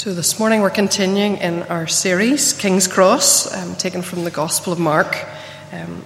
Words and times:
So, 0.00 0.14
this 0.14 0.38
morning 0.38 0.62
we're 0.62 0.70
continuing 0.70 1.36
in 1.36 1.62
our 1.64 1.86
series, 1.86 2.54
King's 2.54 2.88
Cross, 2.88 3.54
um, 3.54 3.76
taken 3.76 4.00
from 4.00 4.24
the 4.24 4.30
Gospel 4.30 4.72
of 4.72 4.78
Mark. 4.78 5.26
Um, 5.72 6.02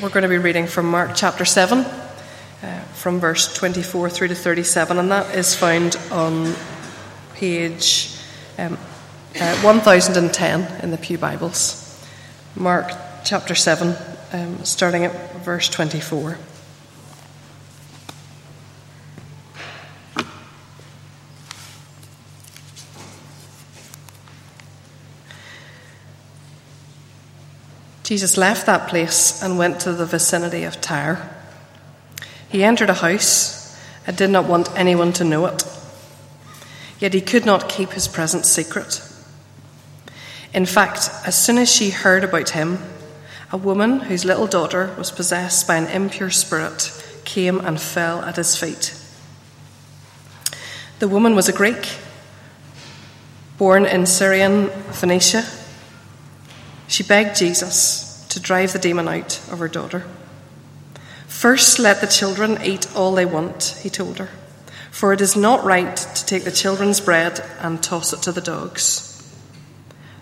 we're 0.00 0.10
going 0.10 0.22
to 0.22 0.28
be 0.28 0.38
reading 0.38 0.68
from 0.68 0.88
Mark 0.88 1.16
chapter 1.16 1.44
7, 1.44 1.80
uh, 1.80 2.80
from 2.94 3.18
verse 3.18 3.52
24 3.52 4.08
through 4.08 4.28
to 4.28 4.36
37, 4.36 4.98
and 4.98 5.10
that 5.10 5.34
is 5.34 5.52
found 5.52 5.96
on 6.12 6.54
page 7.34 8.16
um, 8.56 8.74
uh, 9.40 9.56
1010 9.62 10.84
in 10.84 10.92
the 10.92 10.96
Pew 10.96 11.18
Bibles. 11.18 12.00
Mark 12.54 12.88
chapter 13.24 13.56
7, 13.56 13.96
um, 14.32 14.64
starting 14.64 15.06
at 15.06 15.34
verse 15.42 15.68
24. 15.68 16.38
Jesus 28.08 28.38
left 28.38 28.64
that 28.64 28.88
place 28.88 29.42
and 29.42 29.58
went 29.58 29.80
to 29.80 29.92
the 29.92 30.06
vicinity 30.06 30.64
of 30.64 30.80
Tyre. 30.80 31.28
He 32.48 32.64
entered 32.64 32.88
a 32.88 32.94
house 32.94 33.78
and 34.06 34.16
did 34.16 34.30
not 34.30 34.48
want 34.48 34.74
anyone 34.74 35.12
to 35.12 35.24
know 35.24 35.44
it. 35.44 35.62
Yet 36.98 37.12
he 37.12 37.20
could 37.20 37.44
not 37.44 37.68
keep 37.68 37.90
his 37.90 38.08
presence 38.08 38.48
secret. 38.48 39.02
In 40.54 40.64
fact, 40.64 41.10
as 41.26 41.36
soon 41.36 41.58
as 41.58 41.70
she 41.70 41.90
heard 41.90 42.24
about 42.24 42.48
him, 42.48 42.78
a 43.52 43.58
woman 43.58 44.00
whose 44.00 44.24
little 44.24 44.46
daughter 44.46 44.94
was 44.96 45.10
possessed 45.10 45.68
by 45.68 45.76
an 45.76 45.88
impure 45.88 46.30
spirit 46.30 46.90
came 47.26 47.60
and 47.60 47.78
fell 47.78 48.22
at 48.22 48.36
his 48.36 48.56
feet. 48.56 48.98
The 50.98 51.08
woman 51.08 51.34
was 51.34 51.50
a 51.50 51.52
Greek, 51.52 51.98
born 53.58 53.84
in 53.84 54.06
Syrian 54.06 54.70
Phoenicia 54.92 55.44
she 56.88 57.02
begged 57.02 57.36
Jesus 57.36 58.07
to 58.28 58.40
drive 58.40 58.72
the 58.72 58.78
demon 58.78 59.08
out 59.08 59.40
of 59.50 59.58
her 59.58 59.68
daughter. 59.68 60.04
First, 61.26 61.78
let 61.78 62.00
the 62.00 62.06
children 62.06 62.58
eat 62.62 62.94
all 62.96 63.14
they 63.14 63.26
want, 63.26 63.78
he 63.82 63.90
told 63.90 64.18
her, 64.18 64.28
for 64.90 65.12
it 65.12 65.20
is 65.20 65.36
not 65.36 65.64
right 65.64 65.96
to 65.96 66.26
take 66.26 66.44
the 66.44 66.50
children's 66.50 67.00
bread 67.00 67.40
and 67.60 67.82
toss 67.82 68.12
it 68.12 68.22
to 68.22 68.32
the 68.32 68.40
dogs. 68.40 69.04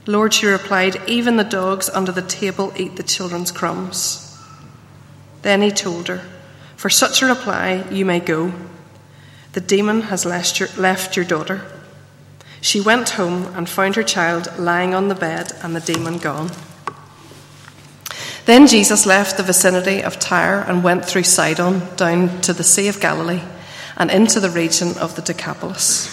Lord, 0.07 0.35
she 0.35 0.47
replied, 0.47 1.01
even 1.09 1.37
the 1.37 1.45
dogs 1.45 1.89
under 1.89 2.13
the 2.13 2.23
table 2.23 2.73
eat 2.77 2.97
the 2.97 3.03
children's 3.03 3.51
crumbs. 3.51 4.23
Then 5.43 5.63
he 5.63 5.71
told 5.71 6.09
her, 6.09 6.23
For 6.77 6.91
such 6.91 7.23
a 7.23 7.27
reply, 7.27 7.85
you 7.91 8.05
may 8.05 8.21
go. 8.21 8.53
The 9.53 9.61
demon 9.61 10.03
has 10.03 10.25
left 10.25 10.61
your, 10.61 10.69
left 10.77 11.17
your 11.17 11.25
daughter. 11.25 11.63
She 12.61 12.81
went 12.81 13.11
home 13.11 13.47
and 13.55 13.69
found 13.69 13.97
her 13.97 14.03
child 14.03 14.53
lying 14.59 14.95
on 14.95 15.09
the 15.09 15.15
bed 15.15 15.53
and 15.63 15.75
the 15.75 15.81
demon 15.81 16.19
gone. 16.19 16.51
Then 18.47 18.69
Jesus 18.69 19.07
left 19.07 19.37
the 19.37 19.43
vicinity 19.43 20.03
of 20.03 20.21
Tyre 20.21 20.65
and 20.69 20.85
went 20.85 21.05
through 21.05 21.25
Sidon 21.25 21.83
down 21.97 22.41
to 22.43 22.53
the 22.53 22.63
Sea 22.65 22.87
of 22.87 23.01
Galilee 23.01 23.43
and 23.97 24.09
into 24.11 24.39
the 24.39 24.51
region 24.51 24.97
of 24.99 25.17
the 25.17 25.23
Decapolis. 25.23 26.13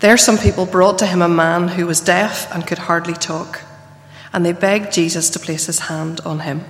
There, 0.00 0.16
some 0.16 0.38
people 0.38 0.66
brought 0.66 0.98
to 0.98 1.06
him 1.06 1.22
a 1.22 1.28
man 1.28 1.68
who 1.68 1.86
was 1.86 2.00
deaf 2.00 2.52
and 2.52 2.66
could 2.66 2.78
hardly 2.78 3.14
talk, 3.14 3.60
and 4.32 4.44
they 4.44 4.52
begged 4.52 4.92
Jesus 4.92 5.30
to 5.30 5.38
place 5.38 5.66
his 5.66 5.78
hand 5.78 6.20
on 6.26 6.40
him. 6.40 6.64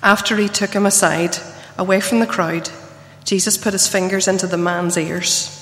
After 0.00 0.36
he 0.36 0.48
took 0.48 0.72
him 0.72 0.86
aside, 0.86 1.36
away 1.76 2.00
from 2.00 2.20
the 2.20 2.26
crowd, 2.26 2.70
Jesus 3.24 3.58
put 3.58 3.72
his 3.72 3.88
fingers 3.88 4.28
into 4.28 4.46
the 4.46 4.56
man's 4.56 4.96
ears. 4.96 5.56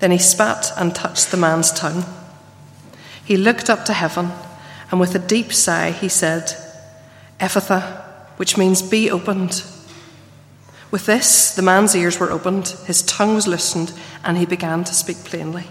Then 0.00 0.10
he 0.10 0.18
spat 0.18 0.72
and 0.76 0.94
touched 0.94 1.30
the 1.30 1.36
man's 1.36 1.70
tongue. 1.70 2.04
He 3.24 3.36
looked 3.36 3.70
up 3.70 3.84
to 3.86 3.92
heaven, 3.92 4.32
and 4.94 5.00
with 5.00 5.16
a 5.16 5.18
deep 5.18 5.52
sigh, 5.52 5.90
he 5.90 6.08
said, 6.08 6.56
Ephphatha, 7.40 8.04
which 8.36 8.56
means 8.56 8.80
be 8.80 9.10
opened. 9.10 9.64
With 10.92 11.04
this, 11.06 11.52
the 11.56 11.62
man's 11.62 11.96
ears 11.96 12.20
were 12.20 12.30
opened, 12.30 12.68
his 12.86 13.02
tongue 13.02 13.34
was 13.34 13.48
loosened, 13.48 13.92
and 14.22 14.38
he 14.38 14.46
began 14.46 14.84
to 14.84 14.94
speak 14.94 15.16
plainly. 15.24 15.64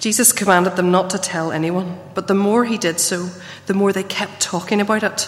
Jesus 0.00 0.32
commanded 0.32 0.76
them 0.76 0.90
not 0.90 1.08
to 1.08 1.18
tell 1.18 1.50
anyone, 1.50 1.98
but 2.12 2.28
the 2.28 2.34
more 2.34 2.66
he 2.66 2.76
did 2.76 3.00
so, 3.00 3.30
the 3.64 3.72
more 3.72 3.90
they 3.90 4.02
kept 4.02 4.42
talking 4.42 4.82
about 4.82 5.02
it. 5.02 5.26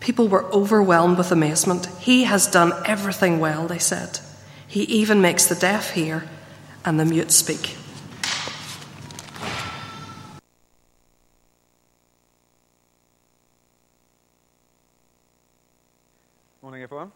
People 0.00 0.26
were 0.26 0.52
overwhelmed 0.52 1.16
with 1.16 1.30
amazement. 1.30 1.86
He 2.00 2.24
has 2.24 2.48
done 2.48 2.72
everything 2.84 3.38
well, 3.38 3.68
they 3.68 3.78
said. 3.78 4.18
He 4.66 4.82
even 4.82 5.20
makes 5.20 5.46
the 5.46 5.54
deaf 5.54 5.92
hear 5.92 6.24
and 6.84 6.98
the 6.98 7.04
mute 7.04 7.30
speak. 7.30 7.76
Morning, 16.68 16.82
everyone. 16.82 17.12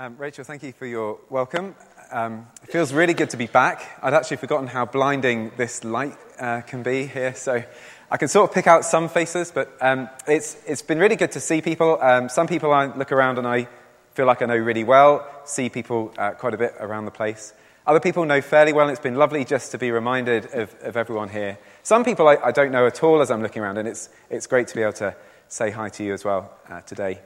Um, 0.00 0.14
Rachel, 0.16 0.44
thank 0.44 0.62
you 0.62 0.72
for 0.72 0.86
your 0.86 1.18
welcome. 1.28 1.74
Um, 2.12 2.46
it 2.62 2.70
feels 2.70 2.92
really 2.92 3.14
good 3.14 3.30
to 3.30 3.36
be 3.36 3.48
back. 3.48 3.98
I'd 4.00 4.14
actually 4.14 4.36
forgotten 4.36 4.68
how 4.68 4.86
blinding 4.86 5.50
this 5.56 5.82
light 5.82 6.16
uh, 6.38 6.60
can 6.60 6.84
be 6.84 7.06
here, 7.06 7.34
so 7.34 7.64
I 8.08 8.16
can 8.16 8.28
sort 8.28 8.48
of 8.48 8.54
pick 8.54 8.68
out 8.68 8.84
some 8.84 9.08
faces, 9.08 9.50
but 9.50 9.76
um, 9.80 10.08
it's, 10.28 10.56
it's 10.68 10.82
been 10.82 11.00
really 11.00 11.16
good 11.16 11.32
to 11.32 11.40
see 11.40 11.60
people. 11.60 12.00
Um, 12.00 12.28
some 12.28 12.46
people 12.46 12.72
I 12.72 12.94
look 12.94 13.10
around 13.10 13.38
and 13.38 13.46
I 13.48 13.66
feel 14.14 14.24
like 14.26 14.40
I 14.40 14.46
know 14.46 14.56
really 14.56 14.84
well, 14.84 15.28
see 15.44 15.68
people 15.68 16.14
uh, 16.16 16.30
quite 16.30 16.54
a 16.54 16.58
bit 16.58 16.76
around 16.78 17.06
the 17.06 17.10
place. 17.10 17.52
Other 17.84 17.98
people 17.98 18.24
know 18.24 18.40
fairly 18.40 18.72
well, 18.72 18.86
and 18.86 18.92
it's 18.92 19.02
been 19.02 19.16
lovely 19.16 19.44
just 19.44 19.72
to 19.72 19.78
be 19.78 19.90
reminded 19.90 20.54
of, 20.54 20.76
of 20.80 20.96
everyone 20.96 21.28
here. 21.28 21.58
Some 21.82 22.04
people 22.04 22.28
I, 22.28 22.36
I, 22.36 22.52
don't 22.52 22.70
know 22.70 22.86
at 22.86 23.02
all 23.02 23.20
as 23.20 23.32
I'm 23.32 23.42
looking 23.42 23.62
around, 23.62 23.78
and 23.78 23.88
it's, 23.88 24.10
it's 24.30 24.46
great 24.46 24.68
to 24.68 24.76
be 24.76 24.82
able 24.82 24.92
to 24.92 25.16
say 25.48 25.72
hi 25.72 25.88
to 25.88 26.04
you 26.04 26.12
as 26.12 26.24
well 26.24 26.52
uh, 26.70 26.82
today. 26.82 27.18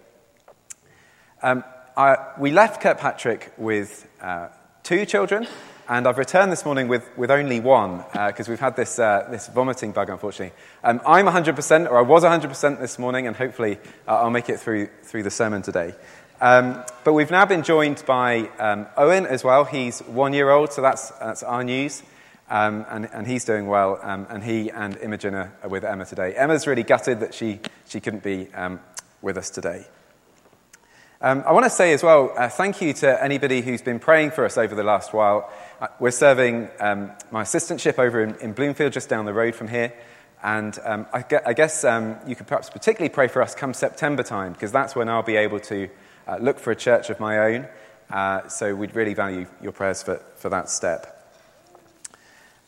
I, 1.95 2.17
we 2.39 2.53
left 2.53 2.81
Kirkpatrick 2.81 3.53
with 3.59 4.09
uh, 4.23 4.49
two 4.83 5.05
children, 5.05 5.47
and 5.91 6.09
I've 6.09 6.17
returned 6.17 6.51
this 6.51 6.65
morning 6.65 6.89
with, 6.89 7.07
with 7.19 7.31
only 7.31 7.61
one 7.61 7.99
because 8.13 8.49
uh, 8.49 8.53
we've 8.53 8.61
had 8.61 8.77
this, 8.77 8.99
uh, 8.99 9.29
this 9.31 9.49
vomiting 9.49 9.93
bug, 9.93 10.09
unfortunately. 10.09 10.57
Um, 10.83 11.03
I'm 11.07 11.27
100%, 11.27 11.91
or 11.91 11.99
I 11.99 12.01
was 12.01 12.25
100% 12.25 12.81
this 12.81 12.99
morning, 12.99 13.27
and 13.27 13.37
hopefully 13.37 13.79
uh, 14.09 14.23
I'll 14.23 14.31
make 14.31 14.49
it 14.49 14.59
through, 14.59 14.89
through 15.03 15.23
the 15.23 15.31
sermon 15.31 15.61
today. 15.61 15.95
Um, 16.41 16.83
but 17.05 17.13
we've 17.13 17.31
now 17.31 17.45
been 17.45 17.63
joined 17.63 18.03
by 18.07 18.49
um, 18.59 18.87
Owen 18.97 19.27
as 19.27 19.45
well. 19.45 19.67
He's 19.67 20.01
one 20.01 20.33
year 20.33 20.49
old, 20.49 20.73
so 20.73 20.81
that's, 20.81 21.11
that's 21.11 21.43
our 21.43 21.63
news. 21.63 22.03
Um, 22.49 22.87
and, 22.89 23.09
and, 23.13 23.27
he's 23.27 23.45
doing 23.45 23.67
well. 23.67 23.99
Um, 24.03 24.27
and 24.31 24.43
he 24.43 24.71
and 24.71 24.97
Imogen 24.97 25.35
are, 25.35 25.53
are, 25.63 25.69
with 25.69 25.85
Emma 25.85 26.07
today. 26.07 26.35
Emma's 26.35 26.67
really 26.67 26.83
gutted 26.83 27.21
that 27.21 27.35
she, 27.35 27.61
she 27.87 28.01
couldn't 28.01 28.23
be 28.23 28.49
um, 28.55 28.81
with 29.21 29.37
us 29.37 29.51
today. 29.51 29.87
Um, 31.25 31.45
I 31.47 31.53
want 31.53 31.63
to 31.67 31.71
say 31.71 31.93
as 31.93 32.03
well, 32.03 32.33
uh, 32.37 32.49
thank 32.49 32.83
you 32.83 32.93
to 32.95 33.23
anybody 33.23 33.61
who's 33.61 33.81
been 33.81 34.01
praying 34.01 34.33
for 34.33 34.45
us 34.45 34.59
over 34.59 34.75
the 34.75 34.83
last 34.83 35.13
while. 35.13 35.49
Uh, 35.81 35.87
we're 36.01 36.11
serving 36.11 36.69
my 36.81 37.45
assistantship 37.45 37.97
over 38.01 38.25
in, 38.25 38.35
in, 38.41 38.53
Bloomfield, 38.55 38.93
just 38.93 39.09
down 39.09 39.25
the 39.25 39.33
road 39.33 39.55
from 39.55 39.69
here. 39.69 39.95
And 40.43 40.77
I, 40.85 41.25
I, 41.47 41.53
guess 41.53 41.85
you 42.27 42.35
could 42.35 42.49
perhaps 42.49 42.71
particularly 42.71 43.09
pray 43.09 43.29
for 43.29 43.41
us 43.41 43.55
come 43.55 43.73
September 43.73 44.25
time, 44.25 44.53
because 44.53 44.73
that's 44.73 44.97
when 44.97 45.09
I'll 45.09 45.23
be 45.23 45.37
able 45.37 45.61
to 45.61 45.89
uh, 46.27 46.39
look 46.41 46.59
for 46.59 46.73
a 46.73 46.77
church 46.77 47.09
of 47.09 47.21
my 47.21 47.39
own. 47.39 47.69
Uh, 48.11 48.49
so 48.49 48.75
we'd 48.75 48.97
really 48.97 49.15
value 49.15 49.47
your 49.63 49.71
prayers 49.71 50.03
for, 50.03 50.17
for 50.39 50.49
that 50.49 50.71
step. 50.71 51.25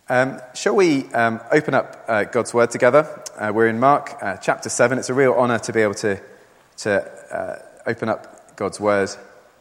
Um, 0.09 0.41
shall 0.54 0.76
we 0.76 1.12
um, 1.12 1.41
open 1.50 1.75
up 1.75 2.04
uh, 2.06 2.22
God's 2.22 2.54
Word 2.54 2.71
together? 2.71 3.21
Uh, 3.36 3.50
we're 3.53 3.66
in 3.66 3.81
Mark 3.81 4.16
chapter 4.41 4.69
7. 4.69 4.97
It's 4.97 5.10
a 5.10 5.15
real 5.15 5.32
honour 5.32 5.59
to 5.59 5.72
be 5.72 5.81
able 5.81 5.94
to, 5.94 6.21
to 6.76 7.65
open 7.84 8.09
up 8.09 8.34
God's 8.56 8.81
Word 8.81 9.10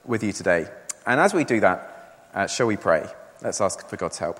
with 0.05 0.23
you 0.23 0.31
today. 0.31 0.67
And 1.05 1.19
as 1.19 1.33
we 1.33 1.43
do 1.43 1.59
that, 1.59 2.29
uh, 2.33 2.47
shall 2.47 2.67
we 2.67 2.77
pray? 2.77 3.07
Let's 3.41 3.61
ask 3.61 3.87
for 3.87 3.97
God's 3.97 4.19
help. 4.19 4.39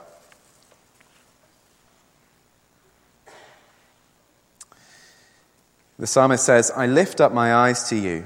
The 5.99 6.07
psalmist 6.07 6.43
says, 6.43 6.71
I 6.75 6.87
lift 6.87 7.21
up 7.21 7.33
my 7.33 7.53
eyes 7.53 7.87
to 7.89 7.95
you 7.95 8.25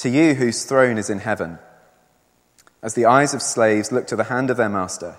to 0.00 0.08
you 0.08 0.32
whose 0.32 0.64
throne 0.64 0.96
is 0.96 1.10
in 1.10 1.18
heaven. 1.18 1.58
As 2.82 2.94
the 2.94 3.04
eyes 3.04 3.34
of 3.34 3.42
slaves 3.42 3.92
look 3.92 4.06
to 4.06 4.16
the 4.16 4.24
hand 4.24 4.48
of 4.48 4.56
their 4.56 4.70
master, 4.70 5.16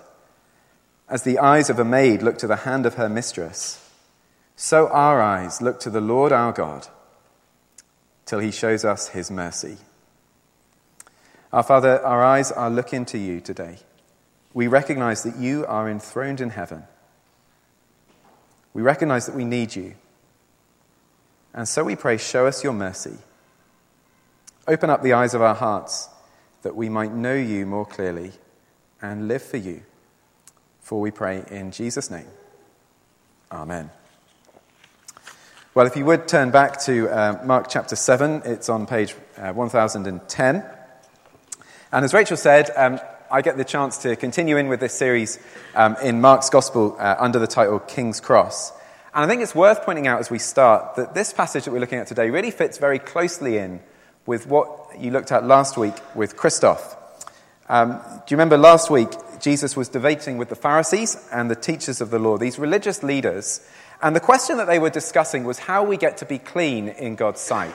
as 1.08 1.22
the 1.22 1.38
eyes 1.38 1.70
of 1.70 1.78
a 1.78 1.84
maid 1.84 2.20
look 2.20 2.36
to 2.38 2.48
the 2.48 2.56
hand 2.56 2.84
of 2.84 2.94
her 2.94 3.08
mistress, 3.08 3.88
so 4.56 4.88
our 4.88 5.22
eyes 5.22 5.62
look 5.62 5.78
to 5.80 5.90
the 5.90 6.00
Lord 6.00 6.32
our 6.32 6.50
God 6.50 6.88
till 8.26 8.40
he 8.40 8.50
shows 8.50 8.84
us 8.84 9.08
his 9.08 9.30
mercy. 9.30 9.76
Our 11.52 11.62
Father, 11.62 12.00
our 12.04 12.24
eyes 12.24 12.50
are 12.50 12.70
looking 12.70 13.04
to 13.06 13.18
you 13.18 13.40
today. 13.40 13.78
We 14.54 14.68
recognize 14.68 15.22
that 15.24 15.36
you 15.36 15.66
are 15.66 15.88
enthroned 15.88 16.40
in 16.40 16.50
heaven. 16.50 16.84
We 18.74 18.82
recognize 18.82 19.26
that 19.26 19.34
we 19.34 19.44
need 19.44 19.76
you. 19.76 19.94
And 21.52 21.68
so 21.68 21.84
we 21.84 21.96
pray, 21.96 22.16
show 22.16 22.46
us 22.46 22.64
your 22.64 22.72
mercy. 22.72 23.18
Open 24.66 24.88
up 24.88 25.02
the 25.02 25.12
eyes 25.12 25.34
of 25.34 25.42
our 25.42 25.54
hearts 25.54 26.08
that 26.62 26.74
we 26.74 26.88
might 26.88 27.12
know 27.12 27.34
you 27.34 27.66
more 27.66 27.84
clearly 27.84 28.32
and 29.02 29.28
live 29.28 29.42
for 29.42 29.56
you 29.56 29.82
For 30.80 31.00
we 31.00 31.10
pray 31.10 31.44
in 31.50 31.70
Jesus' 31.70 32.10
name. 32.10 32.26
Amen. 33.50 33.90
Well, 35.74 35.86
if 35.86 35.96
you 35.96 36.04
would 36.04 36.28
turn 36.28 36.50
back 36.50 36.80
to 36.82 37.08
uh, 37.08 37.42
Mark 37.44 37.68
chapter 37.68 37.96
7, 37.96 38.42
it's 38.44 38.68
on 38.68 38.86
page 38.86 39.14
uh, 39.38 39.52
1010. 39.52 40.64
And 41.92 42.04
as 42.04 42.14
Rachel 42.14 42.38
said, 42.38 42.70
um, 42.74 42.98
I 43.30 43.42
get 43.42 43.58
the 43.58 43.64
chance 43.64 43.98
to 43.98 44.16
continue 44.16 44.56
in 44.56 44.68
with 44.68 44.80
this 44.80 44.94
series 44.94 45.38
um, 45.74 45.96
in 46.02 46.22
Mark's 46.22 46.48
Gospel 46.48 46.96
uh, 46.98 47.16
under 47.18 47.38
the 47.38 47.46
title 47.46 47.78
King's 47.80 48.18
Cross. 48.18 48.72
And 49.14 49.24
I 49.24 49.26
think 49.26 49.42
it's 49.42 49.54
worth 49.54 49.82
pointing 49.82 50.06
out 50.06 50.18
as 50.18 50.30
we 50.30 50.38
start 50.38 50.96
that 50.96 51.14
this 51.14 51.34
passage 51.34 51.66
that 51.66 51.70
we're 51.70 51.80
looking 51.80 51.98
at 51.98 52.06
today 52.06 52.30
really 52.30 52.50
fits 52.50 52.78
very 52.78 52.98
closely 52.98 53.58
in 53.58 53.80
with 54.24 54.46
what 54.46 54.98
you 54.98 55.10
looked 55.10 55.32
at 55.32 55.44
last 55.44 55.76
week 55.76 55.94
with 56.14 56.36
Christoph. 56.36 56.96
Um, 57.68 57.92
do 57.92 58.22
you 58.28 58.36
remember 58.36 58.56
last 58.56 58.90
week 58.90 59.10
Jesus 59.40 59.76
was 59.76 59.88
debating 59.88 60.38
with 60.38 60.48
the 60.48 60.56
Pharisees 60.56 61.28
and 61.30 61.50
the 61.50 61.56
teachers 61.56 62.00
of 62.00 62.10
the 62.10 62.18
law, 62.18 62.38
these 62.38 62.58
religious 62.58 63.02
leaders 63.02 63.60
and 64.02 64.16
the 64.16 64.20
question 64.20 64.56
that 64.56 64.66
they 64.66 64.80
were 64.80 64.90
discussing 64.90 65.44
was 65.44 65.60
how 65.60 65.84
we 65.84 65.96
get 65.96 66.16
to 66.18 66.24
be 66.24 66.38
clean 66.38 66.88
in 66.88 67.14
God's 67.14 67.40
sight. 67.40 67.74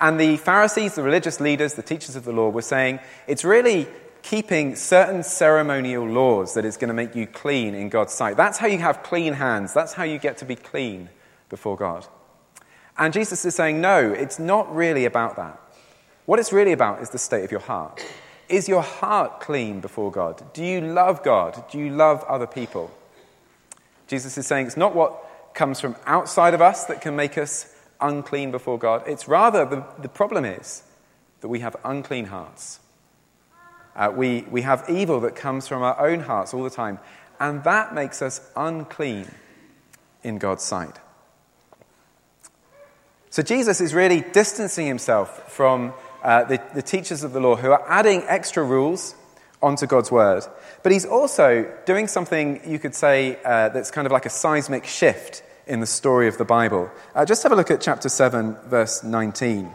And 0.00 0.18
the 0.18 0.38
Pharisees, 0.38 0.94
the 0.94 1.02
religious 1.02 1.40
leaders, 1.40 1.74
the 1.74 1.82
teachers 1.82 2.16
of 2.16 2.24
the 2.24 2.32
law 2.32 2.48
were 2.48 2.62
saying 2.62 3.00
it's 3.26 3.44
really 3.44 3.86
keeping 4.22 4.74
certain 4.74 5.22
ceremonial 5.22 6.06
laws 6.06 6.54
that 6.54 6.64
is 6.64 6.76
going 6.76 6.88
to 6.88 6.94
make 6.94 7.14
you 7.14 7.26
clean 7.26 7.74
in 7.74 7.88
God's 7.88 8.12
sight. 8.12 8.36
That's 8.36 8.58
how 8.58 8.66
you 8.66 8.78
have 8.78 9.02
clean 9.02 9.34
hands. 9.34 9.72
That's 9.72 9.92
how 9.92 10.04
you 10.04 10.18
get 10.18 10.38
to 10.38 10.44
be 10.44 10.56
clean 10.56 11.10
before 11.48 11.76
God. 11.76 12.06
And 12.98 13.12
Jesus 13.12 13.44
is 13.44 13.54
saying, 13.54 13.80
no, 13.80 14.12
it's 14.12 14.38
not 14.38 14.74
really 14.74 15.04
about 15.04 15.36
that. 15.36 15.58
What 16.26 16.38
it's 16.38 16.52
really 16.52 16.72
about 16.72 17.02
is 17.02 17.10
the 17.10 17.18
state 17.18 17.44
of 17.44 17.50
your 17.50 17.60
heart. 17.60 18.04
Is 18.48 18.68
your 18.68 18.82
heart 18.82 19.40
clean 19.40 19.80
before 19.80 20.10
God? 20.10 20.42
Do 20.52 20.64
you 20.64 20.80
love 20.80 21.22
God? 21.22 21.64
Do 21.70 21.78
you 21.78 21.90
love 21.90 22.24
other 22.24 22.46
people? 22.46 22.90
Jesus 24.06 24.36
is 24.36 24.46
saying 24.46 24.66
it's 24.66 24.76
not 24.76 24.94
what 24.94 25.54
comes 25.54 25.80
from 25.80 25.96
outside 26.04 26.52
of 26.52 26.60
us 26.60 26.84
that 26.86 27.00
can 27.00 27.16
make 27.16 27.38
us 27.38 27.74
unclean 28.00 28.50
before 28.50 28.78
God. 28.78 29.02
It's 29.06 29.28
rather 29.28 29.64
the, 29.64 29.84
the 30.00 30.08
problem 30.08 30.44
is 30.44 30.82
that 31.40 31.48
we 31.48 31.60
have 31.60 31.76
unclean 31.84 32.26
hearts. 32.26 32.80
Uh, 33.96 34.12
we, 34.14 34.42
we 34.42 34.62
have 34.62 34.84
evil 34.88 35.20
that 35.20 35.34
comes 35.34 35.66
from 35.66 35.82
our 35.82 35.98
own 36.06 36.20
hearts 36.20 36.54
all 36.54 36.62
the 36.62 36.70
time, 36.70 36.98
and 37.38 37.64
that 37.64 37.94
makes 37.94 38.22
us 38.22 38.40
unclean 38.56 39.26
in 40.22 40.38
God's 40.38 40.62
sight. 40.62 40.98
So 43.30 43.42
Jesus 43.42 43.80
is 43.80 43.94
really 43.94 44.20
distancing 44.20 44.86
himself 44.86 45.52
from 45.52 45.94
uh, 46.22 46.44
the, 46.44 46.60
the 46.74 46.82
teachers 46.82 47.22
of 47.22 47.32
the 47.32 47.40
law 47.40 47.56
who 47.56 47.70
are 47.70 47.84
adding 47.88 48.22
extra 48.26 48.62
rules 48.62 49.14
onto 49.62 49.86
God's 49.86 50.10
word. 50.10 50.44
But 50.82 50.92
he's 50.92 51.06
also 51.06 51.70
doing 51.86 52.08
something 52.08 52.60
you 52.66 52.78
could 52.78 52.94
say 52.94 53.38
uh, 53.44 53.68
that's 53.68 53.90
kind 53.90 54.06
of 54.06 54.12
like 54.12 54.26
a 54.26 54.30
seismic 54.30 54.84
shift 54.86 55.42
in 55.66 55.80
the 55.80 55.86
story 55.86 56.28
of 56.28 56.38
the 56.38 56.44
Bible. 56.44 56.90
Uh, 57.14 57.24
just 57.24 57.42
have 57.42 57.52
a 57.52 57.56
look 57.56 57.70
at 57.70 57.80
chapter 57.80 58.08
7, 58.08 58.56
verse 58.66 59.02
19. 59.02 59.74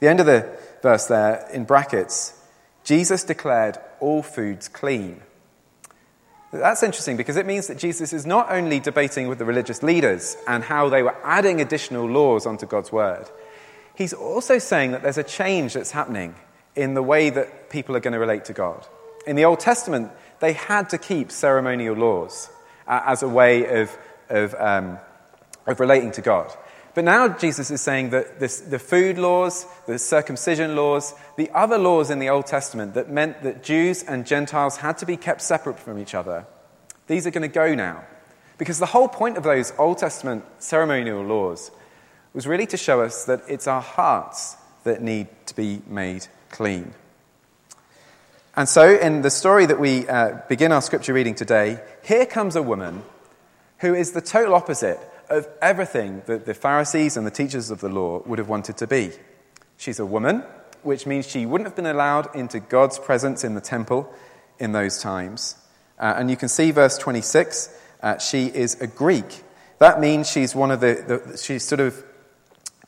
The 0.00 0.08
end 0.08 0.20
of 0.20 0.26
the 0.26 0.48
verse 0.82 1.06
there, 1.06 1.48
in 1.52 1.64
brackets, 1.64 2.40
Jesus 2.84 3.24
declared 3.24 3.78
all 4.00 4.22
foods 4.22 4.68
clean. 4.68 5.22
That's 6.52 6.82
interesting 6.82 7.16
because 7.16 7.36
it 7.36 7.46
means 7.46 7.66
that 7.66 7.78
Jesus 7.78 8.12
is 8.12 8.24
not 8.24 8.50
only 8.50 8.80
debating 8.80 9.28
with 9.28 9.38
the 9.38 9.44
religious 9.44 9.82
leaders 9.82 10.36
and 10.46 10.62
how 10.62 10.88
they 10.88 11.02
were 11.02 11.16
adding 11.24 11.60
additional 11.60 12.06
laws 12.06 12.46
onto 12.46 12.66
God's 12.66 12.92
word, 12.92 13.28
he's 13.94 14.12
also 14.12 14.58
saying 14.58 14.92
that 14.92 15.02
there's 15.02 15.18
a 15.18 15.24
change 15.24 15.74
that's 15.74 15.90
happening 15.90 16.34
in 16.74 16.94
the 16.94 17.02
way 17.02 17.30
that 17.30 17.70
people 17.70 17.96
are 17.96 18.00
going 18.00 18.12
to 18.12 18.18
relate 18.18 18.44
to 18.46 18.52
God. 18.52 18.86
In 19.26 19.34
the 19.34 19.44
Old 19.44 19.60
Testament, 19.60 20.12
they 20.40 20.52
had 20.52 20.90
to 20.90 20.98
keep 20.98 21.32
ceremonial 21.32 21.96
laws 21.96 22.50
uh, 22.86 23.00
as 23.04 23.22
a 23.22 23.28
way 23.28 23.80
of, 23.82 23.96
of, 24.28 24.54
um, 24.54 24.98
of 25.66 25.80
relating 25.80 26.12
to 26.12 26.22
God. 26.22 26.52
But 26.94 27.04
now 27.04 27.28
Jesus 27.28 27.70
is 27.70 27.82
saying 27.82 28.10
that 28.10 28.40
this, 28.40 28.58
the 28.60 28.78
food 28.78 29.18
laws, 29.18 29.66
the 29.86 29.98
circumcision 29.98 30.76
laws, 30.76 31.12
the 31.36 31.50
other 31.50 31.76
laws 31.76 32.08
in 32.08 32.20
the 32.20 32.30
Old 32.30 32.46
Testament 32.46 32.94
that 32.94 33.10
meant 33.10 33.42
that 33.42 33.62
Jews 33.62 34.02
and 34.02 34.26
Gentiles 34.26 34.78
had 34.78 34.96
to 34.98 35.06
be 35.06 35.18
kept 35.18 35.42
separate 35.42 35.78
from 35.78 35.98
each 35.98 36.14
other, 36.14 36.46
these 37.06 37.26
are 37.26 37.30
going 37.30 37.42
to 37.42 37.48
go 37.48 37.74
now. 37.74 38.02
Because 38.56 38.78
the 38.78 38.86
whole 38.86 39.08
point 39.08 39.36
of 39.36 39.42
those 39.42 39.74
Old 39.76 39.98
Testament 39.98 40.44
ceremonial 40.58 41.22
laws 41.22 41.70
was 42.32 42.46
really 42.46 42.66
to 42.66 42.78
show 42.78 43.02
us 43.02 43.26
that 43.26 43.42
it's 43.46 43.66
our 43.66 43.82
hearts 43.82 44.56
that 44.84 45.02
need 45.02 45.26
to 45.46 45.54
be 45.54 45.82
made 45.86 46.26
clean. 46.50 46.94
And 48.56 48.66
so, 48.66 48.96
in 48.96 49.20
the 49.20 49.28
story 49.28 49.66
that 49.66 49.78
we 49.78 50.08
uh, 50.08 50.38
begin 50.48 50.72
our 50.72 50.80
scripture 50.80 51.12
reading 51.12 51.34
today, 51.34 51.78
here 52.02 52.24
comes 52.24 52.56
a 52.56 52.62
woman 52.62 53.02
who 53.80 53.94
is 53.94 54.12
the 54.12 54.22
total 54.22 54.54
opposite 54.54 54.98
of 55.28 55.48
everything 55.60 56.22
that 56.26 56.46
the 56.46 56.54
Pharisees 56.54 57.16
and 57.16 57.26
the 57.26 57.30
teachers 57.30 57.70
of 57.70 57.80
the 57.80 57.88
law 57.88 58.22
would 58.26 58.38
have 58.38 58.48
wanted 58.48 58.76
to 58.78 58.86
be. 58.86 59.12
She's 59.76 59.98
a 59.98 60.06
woman, 60.06 60.42
which 60.82 61.06
means 61.06 61.26
she 61.26 61.46
wouldn't 61.46 61.66
have 61.66 61.76
been 61.76 61.86
allowed 61.86 62.34
into 62.34 62.60
God's 62.60 62.98
presence 62.98 63.44
in 63.44 63.54
the 63.54 63.60
temple 63.60 64.12
in 64.58 64.72
those 64.72 65.00
times. 65.00 65.56
Uh, 65.98 66.14
and 66.16 66.30
you 66.30 66.36
can 66.36 66.48
see 66.48 66.70
verse 66.70 66.98
26, 66.98 67.76
uh, 68.02 68.18
she 68.18 68.46
is 68.46 68.80
a 68.80 68.86
Greek. 68.86 69.42
That 69.78 70.00
means 70.00 70.30
she's 70.30 70.54
one 70.54 70.70
of 70.70 70.80
the, 70.80 71.22
the 71.28 71.36
she's 71.36 71.64
sort 71.64 71.80
of 71.80 72.02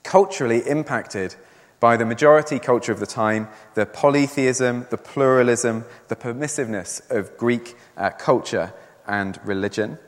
culturally 0.02 0.60
impacted 0.66 1.34
by 1.80 1.96
the 1.96 2.04
majority 2.04 2.58
culture 2.58 2.92
of 2.92 3.00
the 3.00 3.06
time, 3.06 3.48
the 3.74 3.86
polytheism, 3.86 4.86
the 4.90 4.98
pluralism, 4.98 5.84
the 6.08 6.16
permissiveness 6.16 7.08
of 7.10 7.36
Greek 7.36 7.76
uh, 7.96 8.10
culture 8.10 8.72
and 9.06 9.38
religion. 9.44 9.98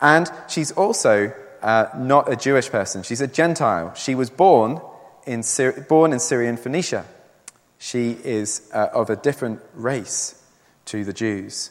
And 0.00 0.30
she's 0.48 0.72
also 0.72 1.32
uh, 1.62 1.86
not 1.96 2.32
a 2.32 2.36
Jewish 2.36 2.70
person, 2.70 3.02
she's 3.02 3.20
a 3.20 3.26
Gentile. 3.26 3.94
She 3.94 4.14
was 4.14 4.30
born 4.30 4.80
in, 5.26 5.40
Syri- 5.40 5.86
born 5.88 6.12
in 6.12 6.18
Syrian 6.18 6.56
Phoenicia. 6.56 7.04
She 7.78 8.12
is 8.12 8.70
uh, 8.72 8.88
of 8.92 9.10
a 9.10 9.16
different 9.16 9.60
race 9.74 10.42
to 10.86 11.04
the 11.04 11.12
Jews. 11.12 11.70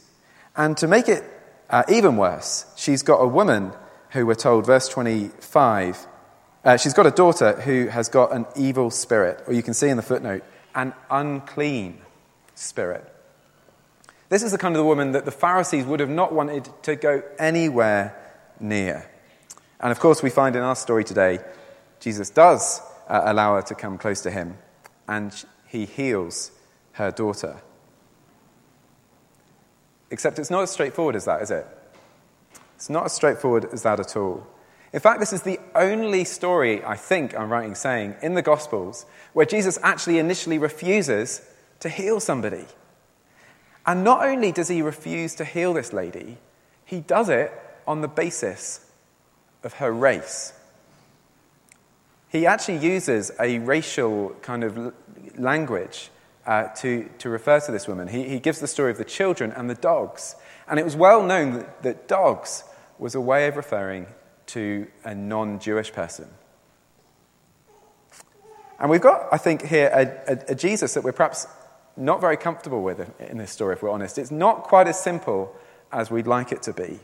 And 0.56 0.78
to 0.78 0.88
make 0.88 1.10
it 1.10 1.24
uh, 1.70 1.84
even 1.90 2.18
worse, 2.18 2.66
she's 2.76 3.02
got 3.02 3.18
a 3.18 3.28
woman 3.28 3.74
who 4.12 4.26
we're 4.26 4.36
told, 4.36 4.66
verse 4.66 4.88
25, 4.88 6.08
uh, 6.64 6.78
she's 6.78 6.94
got 6.94 7.06
a 7.06 7.12
daughter 7.12 7.54
who 7.62 7.88
has 7.88 8.10
got 8.10 8.34
an 8.34 8.46
evil 8.56 8.90
spirit, 8.92 9.44
or 9.48 9.54
you 9.54 9.64
can 9.64 9.74
see 9.74 9.90
in 9.90 9.98
the 9.98 10.04
footnote, 10.04 10.44
an 10.74 10.94
unclean 11.10 12.02
spirit. 12.54 13.12
This 14.30 14.42
is 14.42 14.52
the 14.52 14.58
kind 14.58 14.76
of 14.76 14.80
the 14.80 14.86
woman 14.86 15.12
that 15.12 15.26
the 15.26 15.32
Pharisees 15.32 15.86
would 15.86 16.00
have 16.00 16.10
not 16.10 16.34
wanted 16.34 16.70
to 16.84 16.96
go 16.96 17.22
anywhere 17.38 18.16
near. 18.60 19.10
And 19.80 19.92
of 19.92 20.00
course, 20.00 20.24
we 20.24 20.30
find 20.30 20.56
in 20.56 20.62
our 20.62 20.76
story 20.76 21.04
today, 21.04 21.40
Jesus 22.00 22.30
does 22.30 22.82
uh, 23.08 23.22
allow 23.26 23.56
her 23.56 23.62
to 23.64 23.76
come 23.76 23.98
close 23.98 24.22
to 24.22 24.32
him, 24.32 24.58
and 25.08 25.46
he 25.68 25.86
heals 25.86 26.52
her 26.94 27.12
daughter. 27.12 27.62
Except 30.12 30.40
it's 30.40 30.52
not 30.52 30.64
as 30.64 30.72
straightforward 30.72 31.16
as 31.16 31.26
that, 31.26 31.42
is 31.42 31.52
it? 31.52 31.68
It's 32.76 32.90
not 32.90 33.06
as 33.06 33.14
straightforward 33.14 33.66
as 33.74 33.84
that 33.84 34.00
at 34.00 34.16
all. 34.16 34.46
In 34.94 35.00
fact, 35.02 35.20
this 35.20 35.34
is 35.34 35.42
the 35.42 35.60
only 35.74 36.24
story, 36.24 36.84
I 36.84 36.96
think 36.96 37.38
I'm 37.38 37.52
writing 37.52 37.76
saying, 37.76 38.16
in 38.22 38.34
the 38.34 38.42
Gospels 38.42 39.06
where 39.34 39.46
Jesus 39.46 39.78
actually 39.84 40.20
initially 40.20 40.58
refuses 40.58 41.42
to 41.82 41.90
heal 41.90 42.20
somebody. 42.22 42.66
And 43.86 44.04
not 44.04 44.26
only 44.26 44.52
does 44.52 44.70
he 44.70 44.82
refuse 44.82 45.36
to 45.36 45.46
heal 45.46 45.74
this 45.74 45.92
lady, 45.92 46.38
he 46.86 47.02
does 47.02 47.28
it 47.28 47.52
on 47.86 48.02
the 48.02 48.08
basis 48.08 48.85
of 49.66 49.74
her 49.74 49.92
race. 49.92 50.54
He 52.30 52.46
actually 52.46 52.78
uses 52.78 53.32
a 53.40 53.60
racial 53.60 54.30
kind 54.42 54.64
of 54.64 54.94
language 55.38 56.10
uh, 56.46 56.68
to, 56.76 57.10
to 57.18 57.30
refer 57.30 57.60
to 57.60 57.72
this 57.72 57.88
woman. 57.88 58.08
He, 58.08 58.30
he 58.30 58.40
gives 58.40 58.60
the 58.60 58.68
story 58.68 58.92
of 58.92 58.98
the 58.98 59.06
children 59.06 59.52
and 59.52 59.70
the 59.70 59.76
dogs. 59.76 60.36
And 60.68 60.80
it 60.80 60.86
was 60.86 60.96
well 60.96 61.24
known 61.24 61.54
that, 61.54 61.84
that 61.84 62.08
dogs 62.08 62.64
was 63.00 63.16
a 63.16 63.22
way 63.22 63.48
of 63.48 63.58
referring 63.58 64.08
to 64.48 64.88
a 65.04 65.16
non 65.16 65.60
Jewish 65.60 65.92
person. 65.92 66.28
And 68.80 68.90
we've 68.90 69.02
got, 69.02 69.28
I 69.32 69.38
think, 69.38 69.66
here 69.66 69.90
a, 69.94 70.34
a, 70.34 70.52
a, 70.52 70.56
Jesus 70.56 70.94
that 70.94 71.04
we're 71.04 71.14
perhaps 71.14 71.48
not 71.96 72.20
very 72.20 72.36
comfortable 72.36 72.84
with 72.84 73.10
in 73.22 73.38
this 73.38 73.52
story, 73.52 73.74
if 73.74 73.82
we're 73.82 73.90
honest. 73.90 74.18
It's 74.18 74.32
not 74.32 74.64
quite 74.64 74.88
as 74.88 75.02
simple 75.02 75.56
as 75.92 76.12
we'd 76.12 76.28
like 76.28 76.52
it 76.52 76.62
to 76.64 76.74
be. 76.74 77.00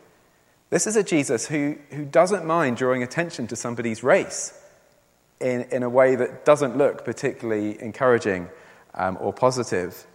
This 0.72 0.88
is 0.88 0.96
a 0.96 1.04
Jesus 1.04 1.48
who, 1.48 1.76
who 1.92 2.06
doesn't 2.06 2.46
mind 2.46 2.78
drawing 2.78 3.04
attention 3.04 3.46
to 3.48 3.56
somebody's 3.56 4.02
race 4.02 4.60
in, 5.40 5.64
in 5.72 5.84
a 5.84 5.90
way 5.90 6.16
that 6.16 6.46
doesn't 6.46 6.78
look 6.78 7.06
particularly 7.06 7.80
encouraging 7.80 8.50
um, 8.96 9.18
or 9.22 9.32
positive. 9.34 10.08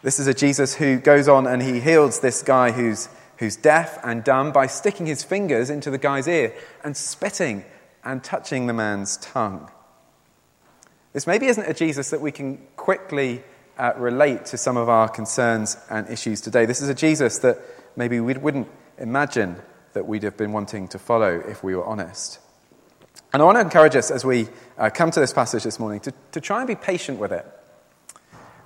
This 0.00 0.18
is 0.18 0.26
a 0.26 0.32
Jesus 0.32 0.76
who 0.76 0.98
goes 0.98 1.28
on 1.28 1.46
and 1.46 1.60
he 1.60 1.80
heals 1.80 2.20
this 2.20 2.42
guy 2.42 2.70
who's 2.70 3.10
who's 3.38 3.56
deaf 3.56 3.98
and 4.04 4.24
dumb 4.24 4.52
by 4.52 4.66
sticking 4.66 5.06
his 5.06 5.22
fingers 5.22 5.70
into 5.70 5.90
the 5.90 5.98
guy's 5.98 6.28
ear 6.28 6.54
and 6.84 6.96
spitting 6.96 7.64
and 8.04 8.22
touching 8.22 8.66
the 8.66 8.72
man's 8.72 9.16
tongue. 9.18 9.70
This 11.12 11.26
maybe 11.26 11.46
isn't 11.46 11.68
a 11.68 11.74
Jesus 11.74 12.10
that 12.10 12.20
we 12.20 12.32
can 12.32 12.58
quickly 12.76 13.42
uh, 13.78 13.92
relate 13.96 14.46
to 14.46 14.56
some 14.56 14.76
of 14.76 14.88
our 14.88 15.08
concerns 15.08 15.76
and 15.88 16.08
issues 16.08 16.40
today. 16.40 16.66
This 16.66 16.80
is 16.80 16.88
a 16.88 16.94
Jesus 16.94 17.38
that 17.38 17.58
maybe 17.96 18.20
we 18.20 18.34
wouldn't 18.34 18.68
imagine 18.98 19.56
that 19.92 20.06
we'd 20.06 20.22
have 20.22 20.36
been 20.36 20.52
wanting 20.52 20.88
to 20.88 20.98
follow 20.98 21.40
if 21.40 21.62
we 21.62 21.74
were 21.74 21.84
honest. 21.84 22.38
And 23.32 23.42
I 23.42 23.44
want 23.44 23.56
to 23.56 23.60
encourage 23.60 23.96
us 23.96 24.10
as 24.10 24.24
we 24.24 24.48
uh, 24.78 24.90
come 24.90 25.10
to 25.10 25.20
this 25.20 25.32
passage 25.32 25.64
this 25.64 25.78
morning 25.78 26.00
to, 26.00 26.12
to 26.32 26.40
try 26.40 26.58
and 26.58 26.66
be 26.66 26.74
patient 26.74 27.18
with 27.18 27.32
it, 27.32 27.46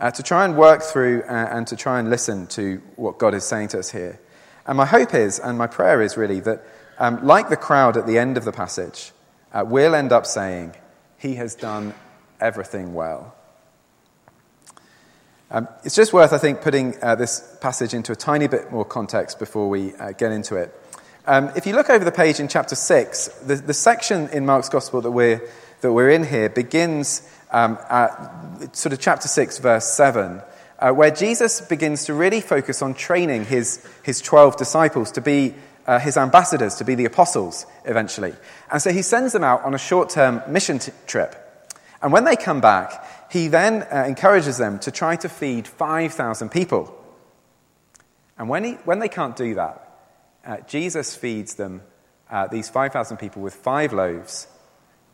uh, 0.00 0.10
to 0.12 0.22
try 0.22 0.44
and 0.44 0.56
work 0.56 0.82
through 0.82 1.22
uh, 1.22 1.48
and 1.50 1.66
to 1.68 1.76
try 1.76 1.98
and 1.98 2.10
listen 2.10 2.46
to 2.48 2.80
what 2.96 3.18
God 3.18 3.34
is 3.34 3.44
saying 3.44 3.68
to 3.68 3.78
us 3.78 3.90
here. 3.90 4.20
And 4.66 4.76
my 4.76 4.86
hope 4.86 5.14
is, 5.14 5.40
and 5.40 5.58
my 5.58 5.66
prayer 5.66 6.00
is 6.00 6.16
really, 6.16 6.40
that 6.40 6.64
um, 6.98 7.24
like 7.26 7.48
the 7.48 7.56
crowd 7.56 7.96
at 7.96 8.06
the 8.06 8.18
end 8.18 8.36
of 8.36 8.44
the 8.44 8.52
passage, 8.52 9.12
uh, 9.52 9.64
we'll 9.66 9.94
end 9.94 10.12
up 10.12 10.26
saying, 10.26 10.76
He 11.18 11.34
has 11.34 11.54
done 11.54 11.94
everything 12.40 12.94
well. 12.94 13.34
Um, 15.54 15.68
it's 15.84 15.94
just 15.94 16.14
worth, 16.14 16.32
I 16.32 16.38
think, 16.38 16.62
putting 16.62 16.94
uh, 17.02 17.14
this 17.14 17.58
passage 17.60 17.92
into 17.92 18.10
a 18.10 18.16
tiny 18.16 18.48
bit 18.48 18.72
more 18.72 18.86
context 18.86 19.38
before 19.38 19.68
we 19.68 19.94
uh, 19.96 20.12
get 20.12 20.32
into 20.32 20.56
it. 20.56 20.74
Um, 21.26 21.50
if 21.54 21.66
you 21.66 21.74
look 21.74 21.90
over 21.90 22.06
the 22.06 22.10
page 22.10 22.40
in 22.40 22.48
chapter 22.48 22.74
6, 22.74 23.28
the, 23.44 23.56
the 23.56 23.74
section 23.74 24.30
in 24.30 24.46
Mark's 24.46 24.70
Gospel 24.70 25.02
that 25.02 25.10
we're, 25.10 25.46
that 25.82 25.92
we're 25.92 26.08
in 26.08 26.24
here 26.24 26.48
begins 26.48 27.28
um, 27.50 27.76
at 27.90 28.74
sort 28.74 28.94
of 28.94 28.98
chapter 28.98 29.28
6, 29.28 29.58
verse 29.58 29.84
7, 29.92 30.40
uh, 30.78 30.90
where 30.92 31.10
Jesus 31.10 31.60
begins 31.60 32.06
to 32.06 32.14
really 32.14 32.40
focus 32.40 32.80
on 32.80 32.94
training 32.94 33.44
his, 33.44 33.86
his 34.02 34.22
12 34.22 34.56
disciples 34.56 35.12
to 35.12 35.20
be 35.20 35.54
uh, 35.86 35.98
his 35.98 36.16
ambassadors, 36.16 36.76
to 36.76 36.84
be 36.84 36.94
the 36.94 37.04
apostles 37.04 37.66
eventually. 37.84 38.32
And 38.70 38.80
so 38.80 38.90
he 38.90 39.02
sends 39.02 39.34
them 39.34 39.44
out 39.44 39.64
on 39.64 39.74
a 39.74 39.78
short 39.78 40.08
term 40.08 40.40
mission 40.48 40.78
t- 40.78 40.92
trip. 41.06 41.36
And 42.00 42.10
when 42.10 42.24
they 42.24 42.36
come 42.36 42.62
back, 42.62 43.21
he 43.32 43.48
then 43.48 43.82
uh, 43.90 44.04
encourages 44.06 44.58
them 44.58 44.78
to 44.80 44.90
try 44.90 45.16
to 45.16 45.26
feed 45.26 45.66
5,000 45.66 46.50
people. 46.50 46.94
And 48.36 48.46
when, 48.46 48.62
he, 48.62 48.72
when 48.84 48.98
they 48.98 49.08
can't 49.08 49.34
do 49.34 49.54
that, 49.54 49.88
uh, 50.44 50.56
Jesus 50.68 51.16
feeds 51.16 51.54
them, 51.54 51.80
uh, 52.30 52.48
these 52.48 52.68
5,000 52.68 53.16
people, 53.16 53.40
with 53.40 53.54
five 53.54 53.94
loaves 53.94 54.48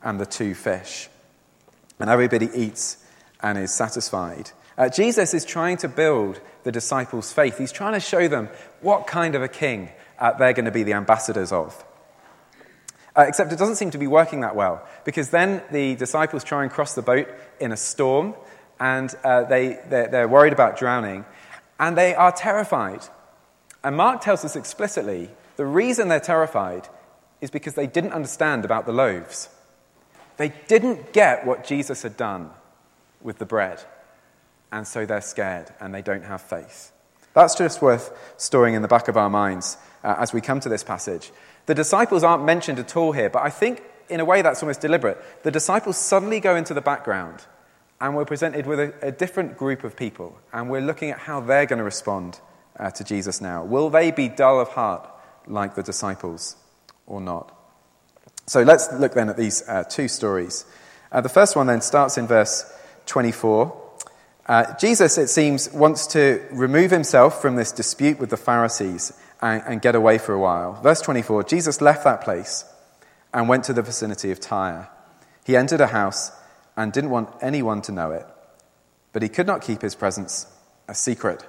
and 0.02 0.18
the 0.18 0.26
two 0.26 0.56
fish. 0.56 1.08
And 2.00 2.10
everybody 2.10 2.50
eats 2.52 2.96
and 3.40 3.56
is 3.56 3.72
satisfied. 3.72 4.50
Uh, 4.76 4.88
Jesus 4.88 5.32
is 5.32 5.44
trying 5.44 5.76
to 5.76 5.88
build 5.88 6.40
the 6.64 6.72
disciples' 6.72 7.32
faith. 7.32 7.56
He's 7.56 7.70
trying 7.70 7.92
to 7.92 8.00
show 8.00 8.26
them 8.26 8.48
what 8.80 9.06
kind 9.06 9.36
of 9.36 9.42
a 9.42 9.48
king 9.48 9.90
uh, 10.18 10.32
they're 10.32 10.54
going 10.54 10.64
to 10.64 10.72
be 10.72 10.82
the 10.82 10.94
ambassadors 10.94 11.52
of. 11.52 11.84
Uh, 13.18 13.24
except 13.26 13.52
it 13.52 13.58
doesn't 13.58 13.74
seem 13.74 13.90
to 13.90 13.98
be 13.98 14.06
working 14.06 14.42
that 14.42 14.54
well, 14.54 14.86
because 15.04 15.30
then 15.30 15.60
the 15.72 15.96
disciples 15.96 16.44
try 16.44 16.62
and 16.62 16.70
cross 16.70 16.94
the 16.94 17.02
boat 17.02 17.28
in 17.58 17.72
a 17.72 17.76
storm, 17.76 18.32
and 18.78 19.12
uh, 19.24 19.42
they, 19.42 19.80
they're, 19.88 20.06
they're 20.06 20.28
worried 20.28 20.52
about 20.52 20.78
drowning, 20.78 21.24
and 21.80 21.98
they 21.98 22.14
are 22.14 22.30
terrified. 22.30 23.00
And 23.82 23.96
Mark 23.96 24.20
tells 24.20 24.44
us 24.44 24.54
explicitly 24.54 25.30
the 25.56 25.66
reason 25.66 26.06
they're 26.06 26.20
terrified 26.20 26.88
is 27.40 27.50
because 27.50 27.74
they 27.74 27.88
didn't 27.88 28.12
understand 28.12 28.64
about 28.64 28.86
the 28.86 28.92
loaves. 28.92 29.48
They 30.36 30.52
didn't 30.68 31.12
get 31.12 31.44
what 31.44 31.64
Jesus 31.64 32.02
had 32.02 32.16
done 32.16 32.50
with 33.20 33.38
the 33.38 33.46
bread. 33.46 33.82
And 34.70 34.86
so 34.86 35.06
they're 35.06 35.20
scared 35.20 35.72
and 35.80 35.92
they 35.92 36.02
don't 36.02 36.24
have 36.24 36.40
faith. 36.40 36.92
That's 37.38 37.54
just 37.54 37.80
worth 37.80 38.10
storing 38.36 38.74
in 38.74 38.82
the 38.82 38.88
back 38.88 39.06
of 39.06 39.16
our 39.16 39.30
minds 39.30 39.76
uh, 40.02 40.16
as 40.18 40.32
we 40.32 40.40
come 40.40 40.58
to 40.58 40.68
this 40.68 40.82
passage. 40.82 41.30
The 41.66 41.74
disciples 41.74 42.24
aren't 42.24 42.44
mentioned 42.44 42.80
at 42.80 42.96
all 42.96 43.12
here, 43.12 43.30
but 43.30 43.44
I 43.44 43.50
think 43.50 43.80
in 44.08 44.18
a 44.18 44.24
way 44.24 44.42
that's 44.42 44.60
almost 44.60 44.80
deliberate. 44.80 45.22
The 45.44 45.52
disciples 45.52 45.96
suddenly 45.96 46.40
go 46.40 46.56
into 46.56 46.74
the 46.74 46.80
background 46.80 47.44
and 48.00 48.16
we're 48.16 48.24
presented 48.24 48.66
with 48.66 48.80
a, 48.80 48.92
a 49.02 49.12
different 49.12 49.56
group 49.56 49.84
of 49.84 49.94
people 49.94 50.36
and 50.52 50.68
we're 50.68 50.80
looking 50.80 51.12
at 51.12 51.20
how 51.20 51.38
they're 51.38 51.66
going 51.66 51.78
to 51.78 51.84
respond 51.84 52.40
uh, 52.76 52.90
to 52.90 53.04
Jesus 53.04 53.40
now? 53.40 53.62
Will 53.62 53.88
they 53.88 54.10
be 54.10 54.28
dull 54.28 54.58
of 54.60 54.70
heart 54.70 55.08
like 55.46 55.76
the 55.76 55.84
disciples 55.84 56.56
or 57.06 57.20
not? 57.20 57.56
So 58.46 58.64
let's 58.64 58.92
look 58.94 59.14
then 59.14 59.28
at 59.28 59.36
these 59.36 59.62
uh, 59.68 59.84
two 59.84 60.08
stories. 60.08 60.64
Uh, 61.12 61.20
the 61.20 61.28
first 61.28 61.54
one 61.54 61.68
then 61.68 61.82
starts 61.82 62.18
in 62.18 62.26
verse 62.26 62.68
24. 63.06 63.87
Uh, 64.48 64.74
Jesus, 64.78 65.18
it 65.18 65.28
seems, 65.28 65.70
wants 65.72 66.06
to 66.08 66.42
remove 66.50 66.90
himself 66.90 67.42
from 67.42 67.56
this 67.56 67.70
dispute 67.70 68.18
with 68.18 68.30
the 68.30 68.36
Pharisees 68.38 69.12
and, 69.42 69.62
and 69.66 69.82
get 69.82 69.94
away 69.94 70.16
for 70.16 70.32
a 70.32 70.38
while. 70.38 70.80
Verse 70.80 71.02
24 71.02 71.44
Jesus 71.44 71.82
left 71.82 72.04
that 72.04 72.22
place 72.22 72.64
and 73.34 73.48
went 73.48 73.64
to 73.64 73.74
the 73.74 73.82
vicinity 73.82 74.30
of 74.30 74.40
Tyre. 74.40 74.88
He 75.44 75.54
entered 75.54 75.82
a 75.82 75.88
house 75.88 76.32
and 76.76 76.92
didn't 76.92 77.10
want 77.10 77.28
anyone 77.42 77.82
to 77.82 77.92
know 77.92 78.10
it, 78.12 78.26
but 79.12 79.22
he 79.22 79.28
could 79.28 79.46
not 79.46 79.60
keep 79.60 79.82
his 79.82 79.94
presence 79.94 80.46
a 80.88 80.94
secret. 80.94 81.46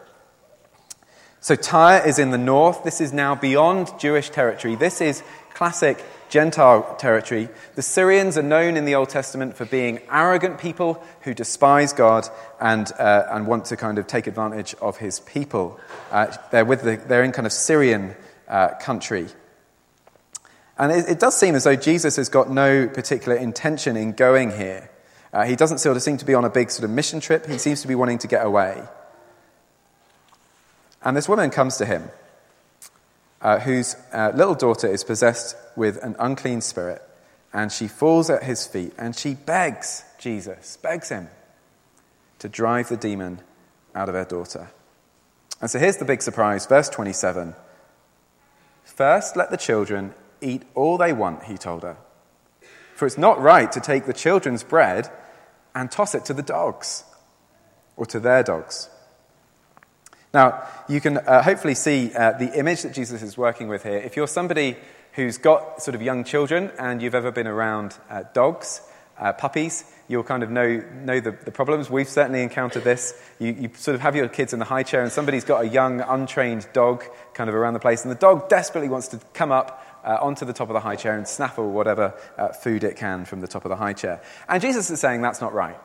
So 1.39 1.55
Tyre 1.55 2.05
is 2.05 2.19
in 2.19 2.31
the 2.31 2.37
north. 2.37 2.83
This 2.83 2.99
is 2.99 3.13
now 3.13 3.33
beyond 3.33 3.97
Jewish 3.97 4.29
territory. 4.29 4.75
This 4.75 4.99
is 4.99 5.23
classic 5.53 6.03
Gentile 6.29 6.95
territory. 6.97 7.49
The 7.75 7.81
Syrians 7.81 8.37
are 8.37 8.43
known 8.43 8.77
in 8.77 8.85
the 8.85 8.95
Old 8.95 9.09
Testament 9.09 9.55
for 9.55 9.65
being 9.65 9.99
arrogant 10.09 10.59
people 10.59 11.03
who 11.21 11.33
despise 11.33 11.91
God 11.91 12.29
and, 12.61 12.91
uh, 12.97 13.27
and 13.31 13.47
want 13.47 13.65
to 13.65 13.77
kind 13.77 13.97
of 13.97 14.07
take 14.07 14.27
advantage 14.27 14.75
of 14.81 14.97
his 14.97 15.19
people. 15.19 15.79
Uh, 16.11 16.33
they're, 16.51 16.65
with 16.65 16.83
the, 16.83 16.97
they're 16.97 17.23
in 17.23 17.31
kind 17.31 17.47
of 17.47 17.51
Syrian 17.51 18.15
uh, 18.47 18.69
country. 18.75 19.27
And 20.77 20.91
it, 20.91 21.09
it, 21.09 21.19
does 21.19 21.37
seem 21.37 21.55
as 21.55 21.65
though 21.65 21.75
Jesus 21.75 22.15
has 22.15 22.29
got 22.29 22.49
no 22.49 22.87
particular 22.87 23.35
intention 23.35 23.97
in 23.97 24.13
going 24.13 24.51
here. 24.51 24.89
Uh, 25.33 25.45
he 25.45 25.55
doesn't 25.55 25.79
sort 25.79 25.97
of 25.97 26.03
seem 26.03 26.17
to 26.17 26.25
be 26.25 26.33
on 26.33 26.45
a 26.45 26.49
big 26.49 26.71
sort 26.71 26.85
of 26.85 26.89
mission 26.91 27.19
trip. 27.19 27.45
He 27.45 27.57
seems 27.57 27.81
to 27.81 27.87
be 27.87 27.95
wanting 27.95 28.19
to 28.19 28.27
get 28.27 28.45
away. 28.45 28.81
And 31.03 31.15
this 31.15 31.29
woman 31.29 31.49
comes 31.49 31.77
to 31.77 31.85
him, 31.85 32.09
uh, 33.41 33.59
whose 33.59 33.95
uh, 34.13 34.31
little 34.35 34.55
daughter 34.55 34.87
is 34.87 35.03
possessed 35.03 35.55
with 35.75 35.97
an 36.03 36.15
unclean 36.19 36.61
spirit, 36.61 37.01
and 37.53 37.71
she 37.71 37.87
falls 37.87 38.29
at 38.29 38.43
his 38.43 38.67
feet 38.67 38.93
and 38.97 39.15
she 39.15 39.33
begs 39.33 40.03
Jesus, 40.19 40.77
begs 40.77 41.09
him 41.09 41.29
to 42.39 42.49
drive 42.49 42.89
the 42.89 42.97
demon 42.97 43.41
out 43.95 44.09
of 44.09 44.15
her 44.15 44.25
daughter. 44.25 44.69
And 45.61 45.69
so 45.69 45.79
here's 45.79 45.97
the 45.97 46.05
big 46.05 46.21
surprise, 46.21 46.65
verse 46.65 46.89
27. 46.89 47.55
First, 48.83 49.35
let 49.35 49.51
the 49.51 49.57
children 49.57 50.13
eat 50.41 50.63
all 50.75 50.97
they 50.97 51.13
want, 51.13 51.43
he 51.43 51.57
told 51.57 51.83
her. 51.83 51.97
For 52.95 53.05
it's 53.05 53.17
not 53.17 53.41
right 53.41 53.71
to 53.71 53.79
take 53.79 54.05
the 54.05 54.13
children's 54.13 54.63
bread 54.63 55.09
and 55.73 55.91
toss 55.91 56.15
it 56.15 56.25
to 56.25 56.33
the 56.33 56.43
dogs, 56.43 57.03
or 57.95 58.05
to 58.07 58.19
their 58.19 58.43
dogs. 58.43 58.89
Now, 60.33 60.67
you 60.87 61.01
can 61.01 61.17
uh, 61.17 61.41
hopefully 61.41 61.75
see 61.75 62.13
uh, 62.13 62.33
the 62.33 62.57
image 62.57 62.83
that 62.83 62.93
Jesus 62.93 63.23
is 63.23 63.37
working 63.37 63.67
with 63.67 63.83
here. 63.83 63.97
If 63.97 64.15
you're 64.15 64.27
somebody 64.27 64.77
who's 65.13 65.39
got 65.39 65.81
sort 65.81 65.95
of 65.95 66.01
young 66.01 66.23
children 66.23 66.71
and 66.77 67.01
you've 67.01 67.15
ever 67.15 67.31
been 67.31 67.47
around 67.47 67.97
uh, 68.09 68.23
dogs, 68.33 68.81
uh, 69.17 69.33
puppies, 69.33 69.83
you'll 70.07 70.23
kind 70.23 70.43
of 70.43 70.49
know, 70.49 70.83
know 71.03 71.19
the, 71.19 71.31
the 71.31 71.51
problems. 71.51 71.89
We've 71.89 72.07
certainly 72.07 72.41
encountered 72.41 72.83
this. 72.83 73.19
You, 73.39 73.53
you, 73.53 73.69
sort 73.75 73.95
of 73.95 74.01
have 74.01 74.15
your 74.15 74.27
kids 74.27 74.53
in 74.53 74.59
the 74.59 74.65
high 74.65 74.83
chair 74.83 75.01
and 75.03 75.11
somebody's 75.11 75.43
got 75.43 75.65
a 75.65 75.67
young, 75.67 76.01
untrained 76.01 76.67
dog 76.73 77.03
kind 77.33 77.49
of 77.49 77.55
around 77.55 77.73
the 77.73 77.79
place, 77.79 78.03
and 78.03 78.11
the 78.11 78.15
dog 78.15 78.49
desperately 78.49 78.89
wants 78.89 79.09
to 79.09 79.19
come 79.33 79.51
up 79.51 79.85
uh, 80.03 80.17
onto 80.21 80.45
the 80.45 80.53
top 80.53 80.69
of 80.69 80.73
the 80.73 80.79
high 80.79 80.95
chair 80.95 81.17
and 81.17 81.27
snaffle 81.27 81.69
whatever 81.69 82.13
uh, 82.37 82.49
food 82.49 82.83
it 82.83 82.95
can 82.95 83.25
from 83.25 83.41
the 83.41 83.47
top 83.47 83.65
of 83.65 83.69
the 83.69 83.75
high 83.75 83.93
chair. 83.93 84.21
And 84.47 84.61
Jesus 84.61 84.89
is 84.89 84.99
saying 84.99 85.21
that's 85.21 85.41
not 85.41 85.53
right. 85.53 85.77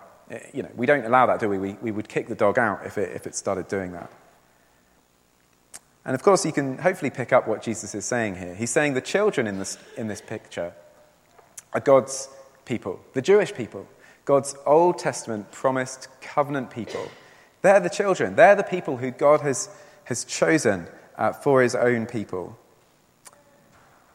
You 0.53 0.63
know, 0.63 0.71
we 0.75 0.87
don't 0.87 1.05
allow 1.05 1.27
that, 1.27 1.41
do 1.41 1.49
we? 1.49 1.59
We, 1.59 1.73
we 1.83 1.91
would 1.91 2.09
kick 2.09 2.29
the 2.29 2.35
dog 2.35 2.59
out 2.59 2.87
if 2.87 2.97
it, 2.97 3.15
if 3.15 3.27
it 3.27 3.35
started 3.35 3.69
doing 3.69 3.93
that. 3.93 4.11
And 6.05 6.15
of 6.15 6.23
course, 6.23 6.45
you 6.45 6.53
can 6.53 6.79
hopefully 6.79 7.11
pick 7.11 7.33
up 7.33 7.49
what 7.49 7.63
Jesus 7.63 7.95
is 7.95 8.05
saying 8.05 8.37
here. 8.37 8.55
He's 8.55 8.71
saying 8.71 8.95
the 8.95 9.01
children 9.01 9.47
in 9.47 9.59
this, 9.59 9.79
in 9.97 10.09
this 10.09 10.21
picture 10.21 10.73
are 11.73 11.81
God's 11.81 12.29
people, 12.65 13.01
the 13.15 13.23
Jewish 13.23 13.55
people, 13.55 13.89
God's 14.25 14.55
Old 14.67 14.99
Testament 14.99 15.51
promised 15.51 16.09
covenant 16.21 16.71
people. 16.71 17.09
They're 17.63 17.81
the 17.81 17.89
children, 17.89 18.37
they're 18.37 18.57
the 18.57 18.63
people 18.63 18.99
who 18.99 19.11
God 19.11 19.41
has, 19.41 19.71
has 20.05 20.25
chosen 20.25 20.87
uh, 21.17 21.33
for 21.33 21.63
his 21.63 21.75
own 21.75 22.07
people. 22.07 22.59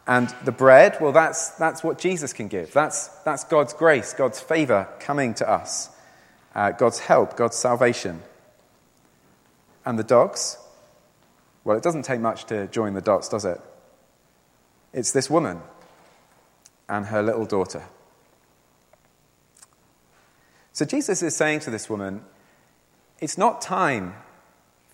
And 0.06 0.34
the 0.44 0.52
bread, 0.52 0.98
well, 1.00 1.12
that's, 1.12 1.50
that's 1.52 1.84
what 1.84 2.00
Jesus 2.00 2.34
can 2.34 2.48
give. 2.48 2.74
That's, 2.74 3.08
that's 3.24 3.44
God's 3.44 3.74
grace, 3.74 4.14
God's 4.14 4.40
favor 4.40 4.88
coming 5.00 5.36
to 5.36 5.50
us, 5.50 5.90
uh, 6.56 6.72
God's 6.72 7.00
help, 7.00 7.38
God's 7.38 7.58
salvation. 7.58 8.24
And 9.86 10.00
the 10.00 10.04
dogs, 10.04 10.58
well, 11.70 11.78
it 11.78 11.84
doesn't 11.84 12.02
take 12.02 12.20
much 12.20 12.46
to 12.46 12.66
join 12.66 12.96
the 12.96 13.00
dots, 13.00 13.30
does 13.30 13.46
it? 13.46 13.62
It's 14.92 15.12
this 15.12 15.30
woman 15.30 15.62
and 16.90 17.06
her 17.06 17.22
little 17.22 17.46
daughter. 17.46 17.84
So 20.74 20.84
Jesus 20.84 21.22
is 21.22 21.36
saying 21.36 21.60
to 21.60 21.70
this 21.70 21.88
woman, 21.88 22.26
it's 23.20 23.38
not 23.38 23.62
time 23.62 24.16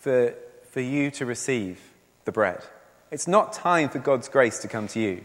for, 0.02 0.34
for 0.70 0.82
you 0.82 1.12
to 1.12 1.26
receive 1.26 1.80
the 2.26 2.34
bread. 2.34 2.62
It's 3.10 3.26
not 3.26 3.54
time 3.54 3.88
for 3.88 4.00
God's 4.00 4.28
grace 4.28 4.60
to 4.60 4.68
come 4.68 4.90
to 4.90 5.00
you. 5.00 5.24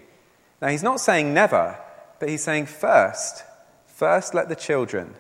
Now, 0.63 0.69
he's 0.69 0.85
not 0.85 1.01
saying 1.01 1.35
never, 1.35 1.77
but 2.21 2.29
he's 2.29 2.45
saying 2.45 2.67
first, 2.67 3.43
first 3.89 4.35
let 4.35 4.49
the 4.49 4.55
children 4.55 5.17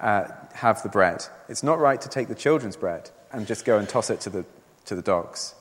uh, 0.00 0.24
have 0.54 0.82
the 0.82 0.88
bread. 0.88 1.26
It's 1.48 1.62
not 1.62 1.78
right 1.78 2.00
to 2.00 2.08
take 2.08 2.26
the 2.26 2.34
children's 2.34 2.76
bread 2.76 3.10
and 3.30 3.46
just 3.46 3.64
go 3.64 3.78
and 3.78 3.88
toss 3.88 4.10
it 4.10 4.20
to 4.22 4.30
the 4.30 4.44
to 4.88 4.94
the 4.94 5.02
dogs. 5.02 5.54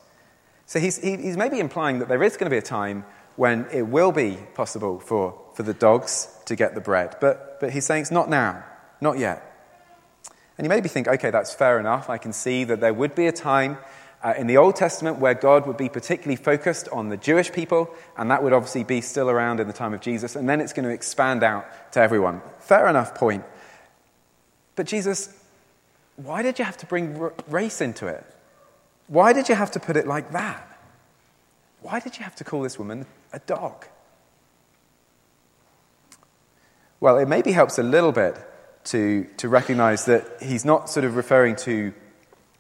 So 0.66 0.80
he's, 0.80 0.98
he, 0.98 1.16
he's 1.16 1.38
maybe 1.38 1.60
implying 1.60 2.00
that 2.00 2.10
there 2.10 2.22
is 2.24 2.36
going 2.36 2.50
to 2.50 2.54
be 2.54 2.58
a 2.58 2.62
time 2.62 3.06
when 3.38 3.68
it 3.72 3.84
will 3.84 4.12
be 4.12 4.38
possible 4.56 5.00
for, 5.00 5.40
for 5.54 5.64
the 5.64 5.74
dogs 5.74 6.28
to 6.46 6.56
get 6.56 6.76
the 6.76 6.82
bread. 6.82 7.16
But, 7.22 7.60
but 7.60 7.72
he's 7.72 7.86
saying 7.86 8.02
it's 8.02 8.12
not 8.12 8.30
now, 8.30 8.66
not 9.00 9.18
yet. 9.18 9.44
And 10.58 10.66
you 10.66 10.70
maybe 10.70 10.90
think, 10.90 11.08
okay, 11.08 11.30
that's 11.30 11.54
fair 11.54 11.80
enough. 11.80 12.10
I 12.10 12.18
can 12.18 12.34
see 12.34 12.64
that 12.64 12.82
there 12.82 12.94
would 12.94 13.14
be 13.16 13.28
a 13.28 13.32
time 13.32 13.78
uh, 14.24 14.34
in 14.36 14.48
the 14.48 14.58
Old 14.58 14.76
Testament 14.76 15.20
where 15.20 15.36
God 15.36 15.68
would 15.68 15.78
be 15.78 15.88
particularly 15.88 16.36
focused 16.36 16.90
on 16.90 17.10
the 17.10 17.18
Jewish 17.18 17.52
people, 17.52 17.94
and 18.18 18.32
that 18.32 18.42
would 18.42 18.54
obviously 18.54 18.84
be 18.84 19.02
still 19.02 19.30
around 19.30 19.60
in 19.60 19.68
the 19.68 19.74
time 19.74 19.94
of 19.94 20.02
Jesus, 20.02 20.36
and 20.36 20.50
then 20.50 20.60
it's 20.60 20.74
going 20.74 20.86
to 20.86 20.94
expand 20.94 21.44
out 21.44 21.94
to 21.94 22.02
everyone. 22.02 22.42
Fair 22.60 22.88
enough 22.88 23.14
point. 23.14 23.46
But 24.76 24.88
Jesus, 24.88 25.32
why 26.16 26.42
did 26.42 26.58
you 26.58 26.66
have 26.66 26.78
to 26.78 26.88
bring 26.88 27.22
r- 27.22 27.34
race 27.48 27.80
into 27.80 28.08
it? 28.08 28.26
Why 29.08 29.34
did 29.34 29.50
you 29.50 29.56
have 29.56 29.72
to 29.72 29.80
put 29.80 29.98
it 29.98 30.06
like 30.06 30.32
that? 30.32 30.64
Why 31.82 32.00
did 32.00 32.18
you 32.18 32.24
have 32.24 32.36
to 32.36 32.44
call 32.44 32.62
this 32.62 32.78
woman 32.78 33.06
a 33.32 33.40
dog? 33.40 33.86
Well, 37.00 37.18
it 37.18 37.28
maybe 37.28 37.52
helps 37.52 37.78
a 37.78 37.84
little 37.84 38.12
bit 38.12 38.36
to, 38.86 39.26
to 39.38 39.50
recognize 39.50 40.06
that 40.06 40.42
he's 40.42 40.66
not 40.66 40.90
sort 40.90 41.06
of 41.06 41.16
referring 41.16 41.56
to, 41.58 41.94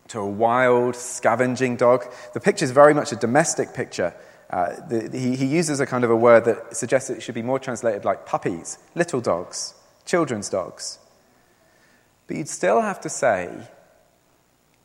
to 0.09 0.19
a 0.19 0.27
wild, 0.27 0.95
scavenging 0.95 1.75
dog. 1.75 2.05
The 2.33 2.39
picture 2.39 2.63
is 2.63 2.71
very 2.71 2.93
much 2.93 3.11
a 3.11 3.15
domestic 3.15 3.73
picture. 3.73 4.13
Uh, 4.49 4.75
the, 4.87 5.09
he, 5.17 5.35
he 5.35 5.45
uses 5.45 5.79
a 5.79 5.85
kind 5.85 6.03
of 6.03 6.11
a 6.11 6.15
word 6.15 6.45
that 6.45 6.75
suggests 6.75 7.09
it 7.09 7.21
should 7.21 7.35
be 7.35 7.41
more 7.41 7.59
translated 7.59 8.05
like 8.05 8.25
puppies, 8.25 8.77
little 8.95 9.19
dogs, 9.19 9.73
children's 10.05 10.49
dogs. 10.49 10.99
But 12.27 12.37
you'd 12.37 12.49
still 12.49 12.81
have 12.81 13.01
to 13.01 13.09
say 13.09 13.49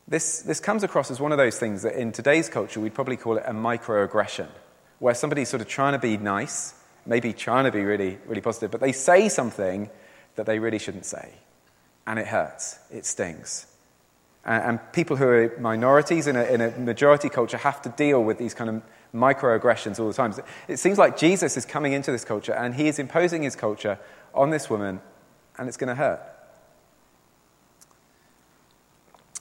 this, 0.07 0.41
this 0.41 0.59
comes 0.59 0.83
across 0.83 1.09
as 1.11 1.19
one 1.19 1.31
of 1.31 1.37
those 1.37 1.57
things 1.57 1.83
that 1.83 1.95
in 1.95 2.11
today's 2.11 2.49
culture 2.49 2.79
we'd 2.79 2.93
probably 2.93 3.17
call 3.17 3.37
it 3.37 3.43
a 3.45 3.53
microaggression, 3.53 4.47
where 4.99 5.13
somebody's 5.13 5.49
sort 5.49 5.61
of 5.61 5.67
trying 5.67 5.93
to 5.93 5.99
be 5.99 6.17
nice, 6.17 6.73
maybe 7.05 7.33
trying 7.33 7.65
to 7.65 7.71
be 7.71 7.83
really, 7.83 8.17
really 8.25 8.41
positive, 8.41 8.71
but 8.71 8.81
they 8.81 8.91
say 8.91 9.29
something 9.29 9.89
that 10.35 10.45
they 10.45 10.59
really 10.59 10.79
shouldn't 10.79 11.05
say. 11.05 11.33
And 12.05 12.19
it 12.19 12.27
hurts, 12.27 12.79
it 12.91 13.05
stings. 13.05 13.67
And, 14.45 14.63
and 14.63 14.93
people 14.93 15.15
who 15.15 15.27
are 15.27 15.57
minorities 15.59 16.27
in 16.27 16.35
a, 16.35 16.43
in 16.43 16.61
a 16.61 16.71
majority 16.71 17.29
culture 17.29 17.57
have 17.57 17.81
to 17.83 17.89
deal 17.89 18.23
with 18.23 18.37
these 18.37 18.53
kind 18.53 18.69
of 18.69 18.81
microaggressions 19.13 19.99
all 19.99 20.07
the 20.07 20.13
time. 20.13 20.33
It 20.67 20.77
seems 20.77 20.97
like 20.97 21.17
Jesus 21.17 21.55
is 21.55 21.65
coming 21.65 21.93
into 21.93 22.11
this 22.11 22.25
culture 22.25 22.53
and 22.53 22.75
he 22.75 22.87
is 22.87 22.99
imposing 22.99 23.43
his 23.43 23.55
culture 23.55 23.99
on 24.33 24.49
this 24.49 24.69
woman, 24.69 24.99
and 25.57 25.67
it's 25.67 25.77
going 25.77 25.89
to 25.89 25.95
hurt. 25.95 26.19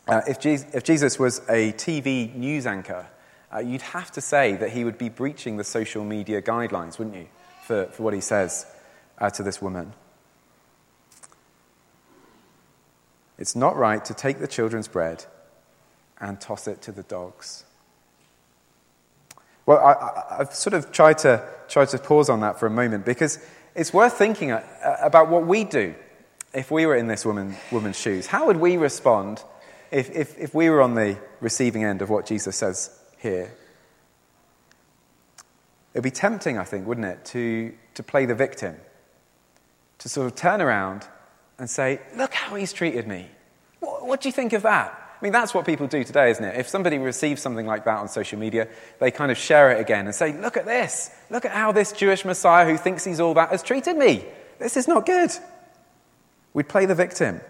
Uh, 0.07 0.21
if, 0.27 0.41
Jesus, 0.41 0.67
if, 0.75 0.83
Jesus, 0.83 1.19
was 1.19 1.39
a 1.49 1.73
TV 1.73 2.35
news 2.35 2.67
anchor, 2.67 3.07
uh, 3.55 3.59
you'd 3.59 3.83
have 3.83 4.11
to 4.13 4.21
say 4.21 4.57
that 4.57 4.71
he 4.71 4.85
would 4.85 4.99
be 4.99 5.09
breaching 5.09 5.57
the 5.57 5.65
social 5.65 6.05
media 6.05 6.43
guidelines, 6.43 6.99
wouldn't 6.99 7.17
you, 7.17 7.29
for, 7.65 7.87
for 7.87 8.03
what 8.03 8.15
he 8.15 8.21
says 8.21 8.67
uh, 9.19 9.31
to 9.31 9.43
this 9.43 9.63
woman. 9.63 9.93
It's 13.39 13.55
not 13.55 13.77
right 13.77 14.05
to 14.05 14.15
take 14.15 14.39
the 14.39 14.49
children's 14.49 14.89
bread 14.89 15.25
and 16.21 16.41
toss 16.41 16.67
it 16.67 16.83
to 16.83 16.93
the 16.93 17.03
dogs. 17.03 17.65
Well, 19.67 19.79
I, 19.79 20.39
have 20.39 20.55
sort 20.55 20.75
of 20.75 20.91
tried 20.91 21.19
to, 21.19 21.49
tried 21.69 21.89
to 21.91 21.99
pause 21.99 22.29
on 22.29 22.41
that 22.41 22.59
for 22.59 22.67
a 22.67 22.71
moment 22.71 23.05
because 23.05 23.39
it's 23.75 23.93
worth 23.93 24.15
thinking 24.15 24.51
uh, 24.51 24.65
about 25.01 25.29
what 25.29 25.47
we 25.47 25.65
do 25.65 25.95
if 26.53 26.71
we 26.71 26.87
were 26.87 26.97
in 26.97 27.07
this 27.07 27.25
woman, 27.25 27.57
woman's 27.71 27.99
shoes. 27.99 28.27
How 28.27 28.47
would 28.47 28.57
we 28.57 28.77
respond 28.77 29.43
if, 29.93 30.11
if, 30.11 30.39
if 30.39 30.55
we 30.55 30.71
were 30.71 30.81
on 30.81 30.95
the 30.95 31.19
receiving 31.41 31.85
end 31.85 32.03
of 32.03 32.09
what 32.09 32.27
Jesus 32.27 32.57
says 32.57 32.99
here, 33.19 33.53
it 35.95 35.99
would 35.99 36.03
be 36.03 36.11
tempting, 36.11 36.57
I 36.59 36.65
think, 36.65 36.87
wouldn't 36.87 37.07
it, 37.07 37.25
to, 37.27 37.75
to 37.95 38.03
play 38.03 38.25
the 38.25 38.35
victim, 38.35 38.77
to 39.99 40.09
sort 40.09 40.27
of 40.27 40.35
turn 40.35 40.63
around 40.63 41.07
and 41.59 41.69
say, 41.69 42.01
Look 42.17 42.33
how 42.33 42.57
he's 42.57 42.73
treated 42.73 43.07
me. 43.07 43.29
What, 43.81 44.07
what 44.07 44.21
do 44.23 44.29
you 44.29 44.33
think 44.33 44.55
of 44.55 44.63
that? 44.63 44.99
I 45.21 45.25
mean, 45.25 45.33
that's 45.33 45.53
what 45.55 45.67
people 45.67 45.87
do 45.87 46.03
today, 46.03 46.31
isn't 46.31 46.45
it? 46.45 46.59
If 46.59 46.69
somebody 46.69 46.99
receives 46.99 47.43
something 47.43 47.67
like 47.67 47.85
that 47.85 47.99
on 47.99 48.09
social 48.09 48.39
media, 48.39 48.69
they 48.99 49.11
kind 49.11 49.31
of 49.31 49.37
share 49.37 49.71
it 49.73 49.81
again 49.81 50.07
and 50.07 50.15
say, 50.15 50.33
Look 50.33 50.57
at 50.57 50.65
this. 50.65 51.11
Look 51.29 51.45
at 51.45 51.53
how 51.53 51.73
this 51.73 51.93
Jewish 51.93 52.25
Messiah 52.25 52.65
who 52.65 52.79
thinks 52.79 53.05
he's 53.05 53.21
all 53.21 53.35
that 53.35 53.51
has 53.51 53.63
treated 53.63 53.99
me. 53.99 54.25
This 54.59 54.79
is 54.79 54.89
not 54.89 55.05
good. 55.05 55.31
We'd 56.55 56.69
play 56.69 56.87
the 56.87 56.95
victim. 56.95 57.43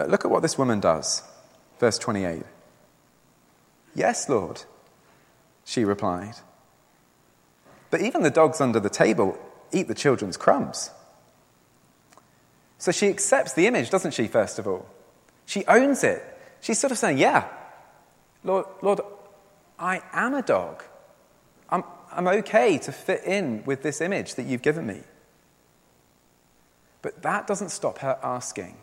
But 0.00 0.08
look 0.08 0.24
at 0.24 0.30
what 0.30 0.40
this 0.40 0.56
woman 0.56 0.80
does. 0.80 1.22
Verse 1.78 1.98
28. 1.98 2.42
Yes, 3.94 4.30
Lord, 4.30 4.62
she 5.62 5.84
replied. 5.84 6.36
But 7.90 8.00
even 8.00 8.22
the 8.22 8.30
dogs 8.30 8.62
under 8.62 8.80
the 8.80 8.88
table 8.88 9.38
eat 9.72 9.88
the 9.88 9.94
children's 9.94 10.38
crumbs. 10.38 10.90
So 12.78 12.92
she 12.92 13.08
accepts 13.08 13.52
the 13.52 13.66
image, 13.66 13.90
doesn't 13.90 14.14
she, 14.14 14.26
first 14.26 14.58
of 14.58 14.66
all? 14.66 14.88
She 15.44 15.66
owns 15.66 16.02
it. 16.02 16.24
She's 16.62 16.78
sort 16.78 16.92
of 16.92 16.96
saying, 16.96 17.18
Yeah, 17.18 17.46
Lord, 18.42 18.64
Lord 18.80 19.00
I 19.78 20.00
am 20.14 20.32
a 20.32 20.40
dog. 20.40 20.82
I'm, 21.68 21.84
I'm 22.10 22.26
okay 22.26 22.78
to 22.78 22.90
fit 22.90 23.24
in 23.24 23.64
with 23.66 23.82
this 23.82 24.00
image 24.00 24.36
that 24.36 24.46
you've 24.46 24.62
given 24.62 24.86
me. 24.86 25.02
But 27.02 27.20
that 27.20 27.46
doesn't 27.46 27.68
stop 27.68 27.98
her 27.98 28.18
asking. 28.22 28.78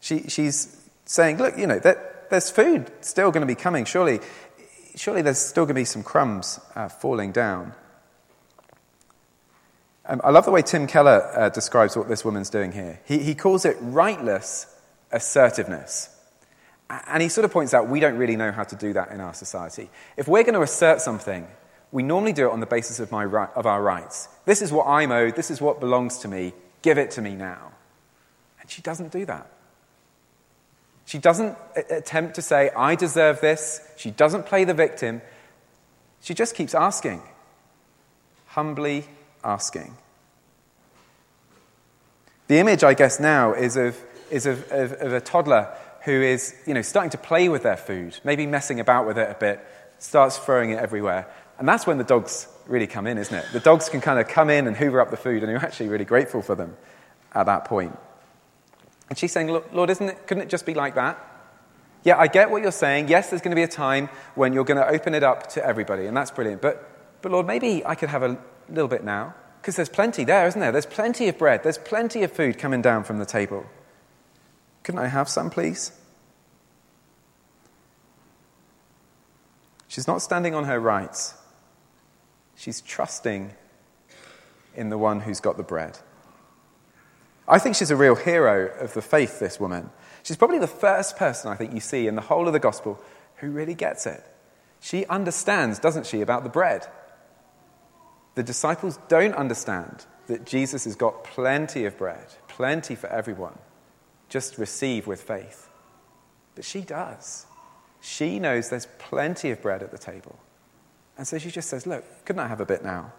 She, 0.00 0.28
she's 0.28 0.88
saying, 1.04 1.38
look, 1.38 1.56
you 1.58 1.66
know, 1.66 1.78
that, 1.80 2.30
there's 2.30 2.50
food 2.50 2.90
still 3.00 3.30
going 3.30 3.40
to 3.40 3.46
be 3.46 3.54
coming. 3.54 3.84
Surely, 3.84 4.20
surely 4.94 5.22
there's 5.22 5.38
still 5.38 5.64
going 5.64 5.74
to 5.74 5.80
be 5.80 5.84
some 5.84 6.02
crumbs 6.02 6.60
uh, 6.74 6.88
falling 6.88 7.32
down. 7.32 7.72
Um, 10.06 10.20
I 10.24 10.30
love 10.30 10.44
the 10.44 10.50
way 10.50 10.62
Tim 10.62 10.86
Keller 10.86 11.30
uh, 11.34 11.48
describes 11.50 11.96
what 11.96 12.08
this 12.08 12.24
woman's 12.24 12.50
doing 12.50 12.72
here. 12.72 13.00
He, 13.04 13.18
he 13.18 13.34
calls 13.34 13.64
it 13.64 13.76
rightless 13.80 14.74
assertiveness. 15.12 16.14
And 16.90 17.22
he 17.22 17.28
sort 17.28 17.44
of 17.44 17.52
points 17.52 17.74
out 17.74 17.88
we 17.88 18.00
don't 18.00 18.16
really 18.16 18.36
know 18.36 18.50
how 18.50 18.64
to 18.64 18.76
do 18.76 18.94
that 18.94 19.10
in 19.10 19.20
our 19.20 19.34
society. 19.34 19.90
If 20.16 20.26
we're 20.26 20.42
going 20.42 20.54
to 20.54 20.62
assert 20.62 21.02
something, 21.02 21.46
we 21.92 22.02
normally 22.02 22.32
do 22.32 22.48
it 22.48 22.52
on 22.52 22.60
the 22.60 22.66
basis 22.66 23.00
of, 23.00 23.12
my 23.12 23.24
right, 23.24 23.50
of 23.54 23.66
our 23.66 23.82
rights. 23.82 24.28
This 24.46 24.62
is 24.62 24.72
what 24.72 24.86
I'm 24.86 25.12
owed, 25.12 25.36
this 25.36 25.50
is 25.50 25.60
what 25.60 25.80
belongs 25.80 26.18
to 26.18 26.28
me, 26.28 26.54
give 26.80 26.96
it 26.96 27.10
to 27.12 27.22
me 27.22 27.34
now. 27.34 27.72
And 28.60 28.70
she 28.70 28.80
doesn't 28.80 29.12
do 29.12 29.26
that. 29.26 29.46
She 31.08 31.16
doesn't 31.16 31.56
attempt 31.74 32.34
to 32.34 32.42
say, 32.42 32.68
I 32.76 32.94
deserve 32.94 33.40
this. 33.40 33.80
She 33.96 34.10
doesn't 34.10 34.44
play 34.44 34.64
the 34.64 34.74
victim. 34.74 35.22
She 36.20 36.34
just 36.34 36.54
keeps 36.54 36.74
asking, 36.74 37.22
humbly 38.48 39.06
asking. 39.42 39.96
The 42.48 42.58
image, 42.58 42.84
I 42.84 42.92
guess, 42.92 43.18
now 43.18 43.54
is 43.54 43.78
of, 43.78 43.98
is 44.30 44.44
of, 44.44 44.70
of, 44.70 44.92
of 44.92 45.14
a 45.14 45.20
toddler 45.22 45.74
who 46.04 46.12
is 46.12 46.54
you 46.66 46.74
know, 46.74 46.82
starting 46.82 47.10
to 47.12 47.18
play 47.18 47.48
with 47.48 47.62
their 47.62 47.78
food, 47.78 48.20
maybe 48.22 48.44
messing 48.44 48.78
about 48.78 49.06
with 49.06 49.16
it 49.16 49.30
a 49.30 49.34
bit, 49.40 49.66
starts 49.98 50.36
throwing 50.36 50.72
it 50.72 50.78
everywhere. 50.78 51.26
And 51.58 51.66
that's 51.66 51.86
when 51.86 51.96
the 51.96 52.04
dogs 52.04 52.48
really 52.66 52.86
come 52.86 53.06
in, 53.06 53.16
isn't 53.16 53.34
it? 53.34 53.46
The 53.54 53.60
dogs 53.60 53.88
can 53.88 54.02
kind 54.02 54.20
of 54.20 54.28
come 54.28 54.50
in 54.50 54.66
and 54.66 54.76
hoover 54.76 55.00
up 55.00 55.10
the 55.10 55.16
food, 55.16 55.42
and 55.42 55.50
you're 55.50 55.64
actually 55.64 55.88
really 55.88 56.04
grateful 56.04 56.42
for 56.42 56.54
them 56.54 56.76
at 57.34 57.46
that 57.46 57.64
point. 57.64 57.98
And 59.08 59.18
she's 59.18 59.32
saying, 59.32 59.48
Lord, 59.72 59.90
isn't 59.90 60.08
it, 60.08 60.26
couldn't 60.26 60.42
it 60.42 60.48
just 60.48 60.66
be 60.66 60.74
like 60.74 60.94
that? 60.96 61.18
Yeah, 62.04 62.18
I 62.18 62.26
get 62.26 62.50
what 62.50 62.62
you're 62.62 62.70
saying. 62.70 63.08
Yes, 63.08 63.30
there's 63.30 63.42
going 63.42 63.50
to 63.50 63.56
be 63.56 63.62
a 63.62 63.68
time 63.68 64.08
when 64.34 64.52
you're 64.52 64.64
going 64.64 64.78
to 64.78 64.88
open 64.88 65.14
it 65.14 65.22
up 65.22 65.48
to 65.50 65.64
everybody, 65.64 66.06
and 66.06 66.16
that's 66.16 66.30
brilliant. 66.30 66.62
But, 66.62 66.88
but 67.22 67.32
Lord, 67.32 67.46
maybe 67.46 67.84
I 67.84 67.94
could 67.94 68.08
have 68.08 68.22
a 68.22 68.38
little 68.68 68.88
bit 68.88 69.02
now, 69.02 69.34
because 69.60 69.76
there's 69.76 69.88
plenty 69.88 70.24
there, 70.24 70.46
isn't 70.46 70.60
there? 70.60 70.72
There's 70.72 70.86
plenty 70.86 71.28
of 71.28 71.38
bread, 71.38 71.62
there's 71.62 71.78
plenty 71.78 72.22
of 72.22 72.32
food 72.32 72.58
coming 72.58 72.82
down 72.82 73.04
from 73.04 73.18
the 73.18 73.26
table. 73.26 73.66
Couldn't 74.84 75.00
I 75.00 75.08
have 75.08 75.28
some, 75.28 75.50
please? 75.50 75.92
She's 79.88 80.06
not 80.06 80.22
standing 80.22 80.54
on 80.54 80.64
her 80.64 80.78
rights. 80.78 81.34
She's 82.54 82.80
trusting 82.80 83.52
in 84.76 84.90
the 84.90 84.98
one 84.98 85.20
who's 85.20 85.40
got 85.40 85.56
the 85.56 85.62
bread. 85.62 85.98
I 87.48 87.58
think 87.58 87.76
she's 87.76 87.90
a 87.90 87.96
real 87.96 88.14
hero 88.14 88.70
of 88.78 88.92
the 88.92 89.00
faith, 89.00 89.40
this 89.40 89.58
woman. 89.58 89.90
She's 90.22 90.36
probably 90.36 90.58
the 90.58 90.66
first 90.66 91.16
person 91.16 91.50
I 91.50 91.56
think 91.56 91.72
you 91.72 91.80
see 91.80 92.06
in 92.06 92.14
the 92.14 92.20
whole 92.20 92.46
of 92.46 92.52
the 92.52 92.58
gospel 92.58 93.02
who 93.36 93.50
really 93.50 93.74
gets 93.74 94.06
it. 94.06 94.22
She 94.80 95.06
understands, 95.06 95.78
doesn't 95.78 96.06
she, 96.06 96.20
about 96.20 96.44
the 96.44 96.50
bread. 96.50 96.86
The 98.34 98.42
disciples 98.42 98.98
don't 99.08 99.34
understand 99.34 100.04
that 100.26 100.44
Jesus 100.44 100.84
has 100.84 100.94
got 100.94 101.24
plenty 101.24 101.86
of 101.86 101.96
bread, 101.96 102.26
plenty 102.48 102.94
for 102.94 103.08
everyone. 103.08 103.58
Just 104.28 104.58
receive 104.58 105.06
with 105.06 105.22
faith. 105.22 105.70
But 106.54 106.66
she 106.66 106.82
does. 106.82 107.46
She 108.00 108.38
knows 108.38 108.68
there's 108.68 108.86
plenty 108.98 109.50
of 109.50 109.62
bread 109.62 109.82
at 109.82 109.90
the 109.90 109.98
table. 109.98 110.38
And 111.16 111.26
so 111.26 111.38
she 111.38 111.50
just 111.50 111.68
says, 111.68 111.86
Look, 111.86 112.04
couldn't 112.26 112.40
I 112.40 112.46
have 112.46 112.60
a 112.60 112.66
bit 112.66 112.84
now? 112.84 113.12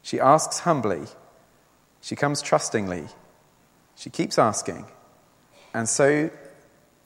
She 0.00 0.20
asks 0.20 0.60
humbly 0.60 1.06
she 2.06 2.14
comes 2.14 2.40
trustingly. 2.40 3.08
She 3.96 4.10
keeps 4.10 4.38
asking. 4.38 4.84
And 5.74 5.88
so 5.88 6.30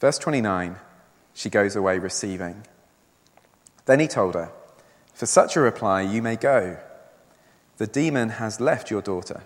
Verse 0.00 0.18
29 0.18 0.76
she 1.32 1.48
goes 1.48 1.76
away 1.76 1.98
receiving. 1.98 2.66
Then 3.86 4.00
he 4.00 4.08
told 4.08 4.34
her, 4.34 4.50
For 5.14 5.26
such 5.26 5.56
a 5.56 5.60
reply 5.60 6.00
you 6.00 6.20
may 6.22 6.36
go. 6.36 6.78
The 7.76 7.86
demon 7.86 8.30
has 8.30 8.60
left 8.60 8.90
your 8.90 9.00
daughter. 9.00 9.44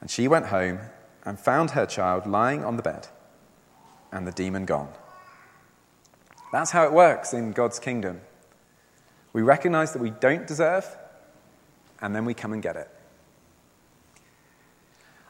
And 0.00 0.10
she 0.10 0.28
went 0.28 0.46
home 0.46 0.80
and 1.24 1.38
found 1.38 1.70
her 1.70 1.86
child 1.86 2.26
lying 2.26 2.64
on 2.64 2.76
the 2.76 2.82
bed, 2.82 3.08
and 4.12 4.26
the 4.26 4.32
demon 4.32 4.64
gone. 4.64 4.92
That's 6.52 6.72
how 6.72 6.84
it 6.84 6.92
works 6.92 7.32
in 7.32 7.52
God's 7.52 7.78
kingdom. 7.78 8.20
We 9.32 9.42
recognize 9.42 9.92
that 9.92 10.02
we 10.02 10.10
don't 10.10 10.46
deserve, 10.46 10.84
and 12.02 12.14
then 12.14 12.24
we 12.24 12.34
come 12.34 12.52
and 12.52 12.62
get 12.62 12.76
it. 12.76 12.90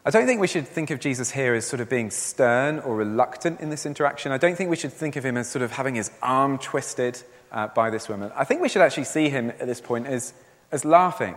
I 0.06 0.10
don't 0.10 0.26
think 0.26 0.40
we 0.40 0.46
should 0.46 0.68
think 0.68 0.92
of 0.92 1.00
Jesus 1.00 1.32
here 1.32 1.52
as 1.54 1.66
sort 1.66 1.80
of 1.80 1.88
being 1.88 2.12
stern 2.12 2.78
or 2.78 2.94
reluctant 2.94 3.58
in 3.58 3.70
this 3.70 3.84
interaction. 3.84 4.30
I 4.30 4.38
don't 4.38 4.54
think 4.54 4.70
we 4.70 4.76
should 4.76 4.92
think 4.92 5.16
of 5.16 5.26
him 5.26 5.36
as 5.36 5.50
sort 5.50 5.64
of 5.64 5.72
having 5.72 5.96
his 5.96 6.12
arm 6.22 6.58
twisted 6.58 7.20
uh, 7.50 7.66
by 7.66 7.90
this 7.90 8.08
woman. 8.08 8.30
I 8.36 8.44
think 8.44 8.60
we 8.60 8.68
should 8.68 8.82
actually 8.82 9.02
see 9.02 9.30
him 9.30 9.50
at 9.50 9.66
this 9.66 9.80
point 9.80 10.06
as, 10.06 10.32
as 10.70 10.84
laughing, 10.84 11.34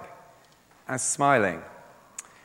as 0.88 1.01
smiling. 1.01 1.63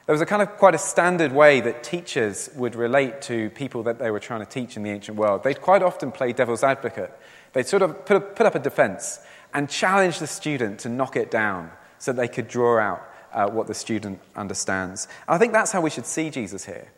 There 0.07 0.15
was 0.15 0.23
a 0.23 0.27
kind 0.27 0.41
of 0.41 0.57
quite 0.57 0.75
a 0.75 0.79
standard 0.79 1.31
way 1.31 1.61
that 1.61 1.85
teachers 1.85 2.49
would 2.57 2.75
relate 2.75 3.21
to 3.23 3.51
people 3.51 3.83
that 3.83 3.99
they 3.99 4.11
were 4.11 4.19
trying 4.19 4.41
to 4.41 4.47
teach 4.47 4.79
in 4.79 4.83
the 4.83 4.91
ancient 4.93 5.19
world. 5.19 5.45
They'd 5.45 5.61
quite 5.61 5.83
often 5.83 6.11
play 6.11 6.33
devil's 6.33 6.65
advocate. 6.65 7.13
They'd 7.53 7.67
sort 7.67 7.83
of 7.83 8.07
put, 8.07 8.35
put 8.35 8.47
up 8.47 8.55
a 8.55 8.61
defense 8.61 9.21
and 9.53 9.69
challenge 9.69 10.21
the 10.21 10.27
student 10.27 10.81
to 10.81 10.89
knock 10.89 11.17
it 11.17 11.31
down 11.31 11.71
so 11.99 12.15
they 12.15 12.29
could 12.29 12.49
draw 12.49 12.79
out 12.79 13.11
uh, 13.35 13.49
what 13.49 13.67
the 13.67 13.75
student 13.75 14.21
understands. 14.35 15.07
And 15.29 15.35
I 15.35 15.39
think 15.39 15.53
that's 15.53 15.73
how 15.73 15.81
we 15.81 15.91
should 15.91 16.07
see 16.07 16.31
Jesus 16.31 16.65
here 16.65 16.89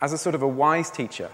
as 0.00 0.12
a 0.12 0.18
sort 0.18 0.34
of 0.34 0.42
a 0.42 0.48
wise 0.48 0.90
teacher 0.90 1.30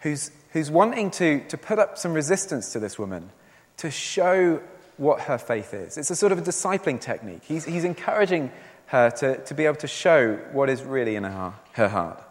who's, 0.00 0.30
who's 0.52 0.70
wanting 0.70 1.10
to, 1.12 1.40
to 1.48 1.58
put 1.58 1.78
up 1.78 1.98
some 1.98 2.14
resistance 2.14 2.72
to 2.72 2.78
this 2.78 2.98
woman 2.98 3.30
to 3.78 3.90
show 3.90 4.62
what 4.96 5.22
her 5.22 5.38
faith 5.38 5.74
is. 5.74 5.98
It's 5.98 6.10
a 6.10 6.16
sort 6.16 6.32
of 6.32 6.38
a 6.38 6.42
discipling 6.42 7.00
technique. 7.00 7.42
He's, 7.44 7.64
he's 7.64 7.84
encouraging 7.84 8.52
her 8.86 9.10
to, 9.10 9.42
to 9.44 9.54
be 9.54 9.66
able 9.66 9.76
to 9.76 9.86
show 9.86 10.36
what 10.52 10.70
is 10.70 10.82
really 10.82 11.16
in 11.16 11.24
her, 11.24 11.54
her 11.72 11.88
heart. 11.88 12.22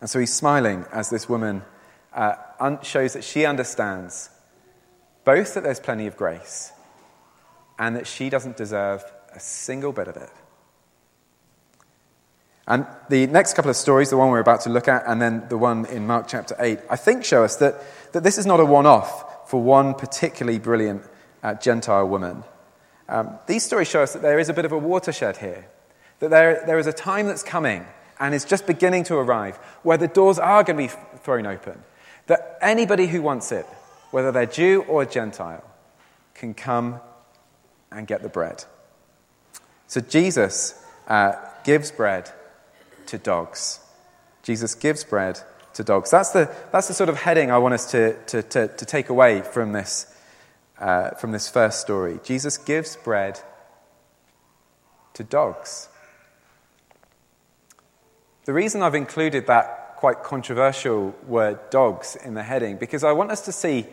And 0.00 0.10
so 0.10 0.18
he's 0.18 0.32
smiling 0.32 0.84
as 0.92 1.10
this 1.10 1.28
woman 1.28 1.62
uh, 2.12 2.34
un- 2.60 2.82
shows 2.82 3.14
that 3.14 3.24
she 3.24 3.46
understands 3.46 4.30
both 5.24 5.54
that 5.54 5.64
there's 5.64 5.80
plenty 5.80 6.06
of 6.06 6.16
grace 6.16 6.72
and 7.78 7.96
that 7.96 8.06
she 8.06 8.30
doesn't 8.30 8.56
deserve 8.56 9.04
a 9.34 9.40
single 9.40 9.92
bit 9.92 10.08
of 10.08 10.16
it. 10.16 10.30
And 12.66 12.86
the 13.10 13.26
next 13.26 13.54
couple 13.54 13.70
of 13.70 13.76
stories, 13.76 14.10
the 14.10 14.16
one 14.16 14.30
we're 14.30 14.38
about 14.38 14.62
to 14.62 14.70
look 14.70 14.88
at, 14.88 15.04
and 15.06 15.20
then 15.20 15.46
the 15.48 15.58
one 15.58 15.84
in 15.86 16.06
Mark 16.06 16.28
chapter 16.28 16.56
8, 16.58 16.78
I 16.88 16.96
think 16.96 17.24
show 17.24 17.44
us 17.44 17.56
that, 17.56 17.74
that 18.12 18.22
this 18.22 18.38
is 18.38 18.46
not 18.46 18.58
a 18.58 18.64
one 18.64 18.86
off 18.86 19.50
for 19.50 19.62
one 19.62 19.94
particularly 19.94 20.58
brilliant 20.58 21.02
uh, 21.42 21.54
Gentile 21.54 22.08
woman. 22.08 22.42
Um, 23.08 23.38
these 23.46 23.64
stories 23.64 23.88
show 23.88 24.02
us 24.02 24.14
that 24.14 24.22
there 24.22 24.38
is 24.38 24.48
a 24.48 24.54
bit 24.54 24.64
of 24.64 24.72
a 24.72 24.78
watershed 24.78 25.36
here, 25.36 25.66
that 26.20 26.30
there, 26.30 26.62
there 26.64 26.78
is 26.78 26.86
a 26.86 26.92
time 26.92 27.26
that's 27.26 27.42
coming 27.42 27.84
and 28.18 28.34
is 28.34 28.46
just 28.46 28.66
beginning 28.66 29.04
to 29.04 29.16
arrive 29.16 29.56
where 29.82 29.98
the 29.98 30.08
doors 30.08 30.38
are 30.38 30.64
going 30.64 30.88
to 30.88 30.94
be 30.94 31.18
thrown 31.18 31.46
open, 31.46 31.82
that 32.28 32.56
anybody 32.62 33.06
who 33.06 33.20
wants 33.20 33.52
it, 33.52 33.66
whether 34.10 34.32
they're 34.32 34.46
Jew 34.46 34.84
or 34.88 35.04
Gentile, 35.04 35.64
can 36.34 36.54
come 36.54 37.00
and 37.94 38.06
get 38.06 38.22
the 38.22 38.28
bread. 38.28 38.64
So 39.86 40.00
Jesus 40.00 40.74
uh, 41.08 41.32
gives 41.64 41.90
bread 41.90 42.30
to 43.06 43.18
dogs. 43.18 43.80
Jesus 44.42 44.74
gives 44.74 45.04
bread 45.04 45.40
to 45.74 45.84
dogs. 45.84 46.10
That's 46.10 46.30
the, 46.30 46.54
that's 46.72 46.88
the 46.88 46.94
sort 46.94 47.08
of 47.08 47.16
heading 47.16 47.50
I 47.50 47.58
want 47.58 47.74
us 47.74 47.90
to, 47.92 48.14
to, 48.26 48.42
to, 48.42 48.68
to 48.68 48.84
take 48.84 49.08
away 49.08 49.42
from 49.42 49.72
this, 49.72 50.12
uh, 50.78 51.10
from 51.10 51.32
this 51.32 51.48
first 51.48 51.80
story. 51.80 52.20
Jesus 52.24 52.58
gives 52.58 52.96
bread 52.96 53.40
to 55.14 55.24
dogs. 55.24 55.88
The 58.44 58.52
reason 58.52 58.82
I've 58.82 58.94
included 58.94 59.46
that 59.46 59.96
quite 59.96 60.22
controversial 60.22 61.14
word 61.26 61.58
dogs 61.70 62.16
in 62.16 62.34
the 62.34 62.42
heading, 62.42 62.76
because 62.76 63.04
I 63.04 63.12
want 63.12 63.30
us 63.30 63.42
to 63.46 63.52
see 63.52 63.86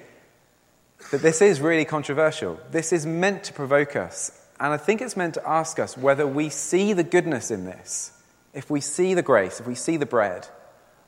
that 1.10 1.22
this 1.22 1.42
is 1.42 1.60
really 1.60 1.86
controversial. 1.86 2.60
This 2.70 2.94
is 2.94 3.06
meant 3.06 3.44
to 3.46 3.54
provoke 3.54 3.96
us. 3.96 4.48
And 4.60 4.72
I 4.72 4.78
think 4.78 5.02
it's 5.02 5.18
meant 5.18 5.34
to 5.34 5.50
ask 5.50 5.80
us 5.80 5.98
whether 5.98 6.28
we 6.28 6.50
see 6.50 6.94
the 6.94 7.04
goodness 7.04 7.50
in 7.50 7.66
this, 7.66 8.22
if 8.54 8.70
we 8.70 8.80
see 8.80 9.14
the 9.14 9.24
grace, 9.24 9.60
if 9.60 9.68
we 9.68 9.76
see 9.76 9.98
the 9.98 10.06
bread, 10.06 10.48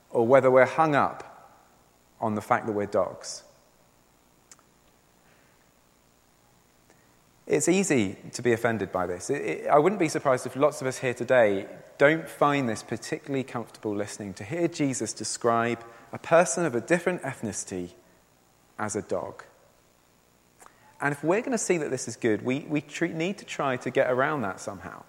or 0.10 0.25
whether 0.25 0.49
we're 0.49 0.65
hung 0.65 0.95
up 0.95 1.29
on 2.19 2.36
the 2.36 2.41
fact 2.41 2.65
that 2.65 2.73
we're 2.73 2.86
dogs. 2.86 3.43
It's 7.45 7.67
easy 7.67 8.15
to 8.32 8.41
be 8.41 8.53
offended 8.53 8.91
by 8.91 9.06
this. 9.06 9.29
It, 9.29 9.41
it, 9.41 9.67
I 9.67 9.77
wouldn't 9.77 9.99
be 9.99 10.08
surprised 10.08 10.45
if 10.45 10.56
lots 10.56 10.82
of 10.82 10.88
us 10.88 10.99
here 10.99 11.13
today 11.13 11.67
don't 11.97 12.27
find 12.27 12.67
this 12.67 12.82
particularly 12.82 13.43
comfortable 13.43 13.95
listening 13.95 14.34
to 14.36 14.43
hear 14.43 14.67
Jesus 14.67 15.13
describe 15.13 15.84
a 16.12 16.17
person 16.17 16.65
of 16.65 16.73
a 16.73 16.82
different 16.82 17.21
ethnicity 17.21 17.91
as 18.79 18.95
a 18.95 19.01
dog. 19.01 19.43
And 21.03 21.11
if 21.11 21.21
we're 21.21 21.41
going 21.41 21.51
to 21.51 21.57
see 21.57 21.77
that 21.79 21.91
this 21.91 22.07
is 22.07 22.15
good, 22.15 22.45
we, 22.45 22.61
we 22.61 22.81
need 23.09 23.37
to 23.39 23.45
try 23.45 23.75
to 23.75 23.91
get 23.91 24.09
around 24.09 24.43
that 24.43 24.61
somehow. 24.61 25.03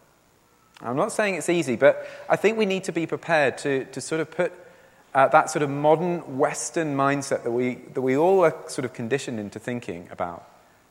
I'm 0.82 0.96
not 0.96 1.12
saying 1.12 1.36
it's 1.36 1.48
easy, 1.48 1.76
but 1.76 2.04
I 2.28 2.34
think 2.34 2.58
we 2.58 2.66
need 2.66 2.82
to 2.84 2.92
be 2.92 3.06
prepared 3.06 3.58
to, 3.58 3.84
to 3.84 4.00
sort 4.00 4.20
of 4.20 4.28
put 4.28 4.52
uh, 5.14 5.28
that 5.28 5.50
sort 5.50 5.62
of 5.62 5.70
modern 5.70 6.36
Western 6.36 6.96
mindset 6.96 7.44
that 7.44 7.52
we, 7.52 7.76
that 7.94 8.02
we 8.02 8.16
all 8.16 8.44
are 8.44 8.56
sort 8.66 8.84
of 8.84 8.92
conditioned 8.92 9.38
into 9.38 9.60
thinking 9.60 10.08
about 10.10 10.44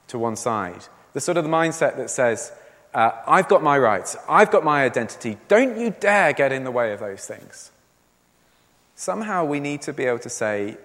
to 0.07 0.17
one 0.17 0.37
side. 0.37 0.85
The 1.11 1.19
sort 1.19 1.35
of 1.35 1.43
the 1.43 1.49
mindset 1.49 1.97
that 1.97 2.09
says, 2.09 2.53
uh, 2.93 3.11
I've 3.27 3.49
got 3.49 3.61
my 3.61 3.77
rights, 3.77 4.15
I've 4.29 4.51
got 4.51 4.63
my 4.63 4.85
identity, 4.85 5.37
don't 5.49 5.77
you 5.77 5.93
dare 5.99 6.31
get 6.31 6.53
in 6.53 6.63
the 6.63 6.71
way 6.71 6.93
of 6.93 7.01
those 7.01 7.25
things. 7.25 7.71
Somehow 8.95 9.43
we 9.43 9.59
need 9.59 9.81
to 9.81 9.91
be 9.91 10.05
able 10.05 10.19
to 10.19 10.29
say, 10.29 10.77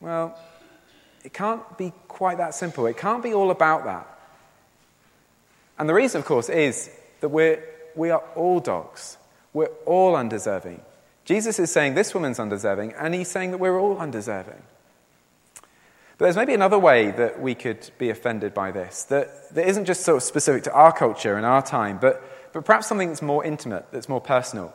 well, 0.00 0.38
it 1.24 1.32
can't 1.32 1.76
be 1.76 1.92
quite 2.06 2.38
that 2.38 2.54
simple. 2.54 2.86
It 2.86 2.96
can't 2.96 3.22
be 3.22 3.34
all 3.34 3.50
about 3.50 3.84
that. 3.84 4.06
And 5.78 5.88
the 5.88 5.94
reason, 5.94 6.20
of 6.20 6.24
course, 6.24 6.48
is 6.48 6.90
that 7.20 7.28
we're, 7.28 7.62
we 7.94 8.10
are 8.10 8.22
all 8.34 8.60
dogs. 8.60 9.16
We're 9.52 9.70
all 9.86 10.16
undeserving. 10.16 10.82
Jesus 11.24 11.58
is 11.58 11.70
saying 11.70 11.94
this 11.94 12.14
woman's 12.14 12.40
undeserving, 12.40 12.94
and 12.94 13.14
he's 13.14 13.28
saying 13.28 13.50
that 13.50 13.58
we're 13.58 13.78
all 13.78 13.98
undeserving. 13.98 14.62
But 16.16 16.24
there's 16.24 16.36
maybe 16.36 16.54
another 16.54 16.78
way 16.78 17.12
that 17.12 17.40
we 17.40 17.54
could 17.54 17.90
be 17.96 18.10
offended 18.10 18.54
by 18.54 18.72
this, 18.72 19.04
that, 19.04 19.54
that 19.54 19.68
isn't 19.68 19.84
just 19.84 20.02
sort 20.02 20.16
of 20.16 20.22
specific 20.24 20.64
to 20.64 20.72
our 20.72 20.92
culture 20.92 21.36
and 21.36 21.46
our 21.46 21.62
time, 21.62 21.98
but, 22.00 22.22
but 22.52 22.64
perhaps 22.64 22.88
something 22.88 23.08
that's 23.08 23.22
more 23.22 23.44
intimate, 23.44 23.86
that's 23.92 24.08
more 24.08 24.20
personal. 24.20 24.74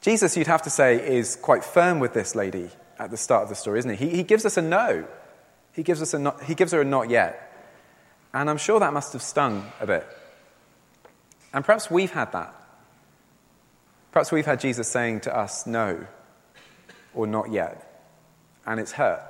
Jesus, 0.00 0.36
you'd 0.36 0.48
have 0.48 0.62
to 0.62 0.70
say, 0.70 0.96
is 0.96 1.36
quite 1.36 1.64
firm 1.64 2.00
with 2.00 2.14
this 2.14 2.34
lady 2.34 2.70
at 2.98 3.10
the 3.10 3.16
start 3.16 3.44
of 3.44 3.48
the 3.48 3.54
story, 3.54 3.78
isn't 3.78 3.96
he? 3.96 4.08
He, 4.08 4.16
he 4.16 4.22
gives 4.22 4.44
us 4.44 4.56
a 4.56 4.62
no. 4.62 5.06
He 5.74 5.82
gives, 5.82 6.00
us 6.00 6.14
a 6.14 6.18
not, 6.18 6.42
he 6.44 6.54
gives 6.54 6.72
her 6.72 6.80
a 6.80 6.84
not 6.84 7.10
yet. 7.10 7.50
And 8.32 8.48
I'm 8.48 8.58
sure 8.58 8.80
that 8.80 8.92
must 8.92 9.12
have 9.12 9.22
stung 9.22 9.70
a 9.80 9.86
bit. 9.86 10.06
And 11.52 11.64
perhaps 11.64 11.90
we've 11.90 12.12
had 12.12 12.32
that. 12.32 12.54
Perhaps 14.12 14.30
we've 14.30 14.46
had 14.46 14.60
Jesus 14.60 14.88
saying 14.88 15.20
to 15.22 15.36
us, 15.36 15.66
no, 15.66 16.06
or 17.12 17.26
not 17.26 17.50
yet. 17.50 17.90
And 18.64 18.78
it's 18.78 18.92
hurt. 18.92 19.22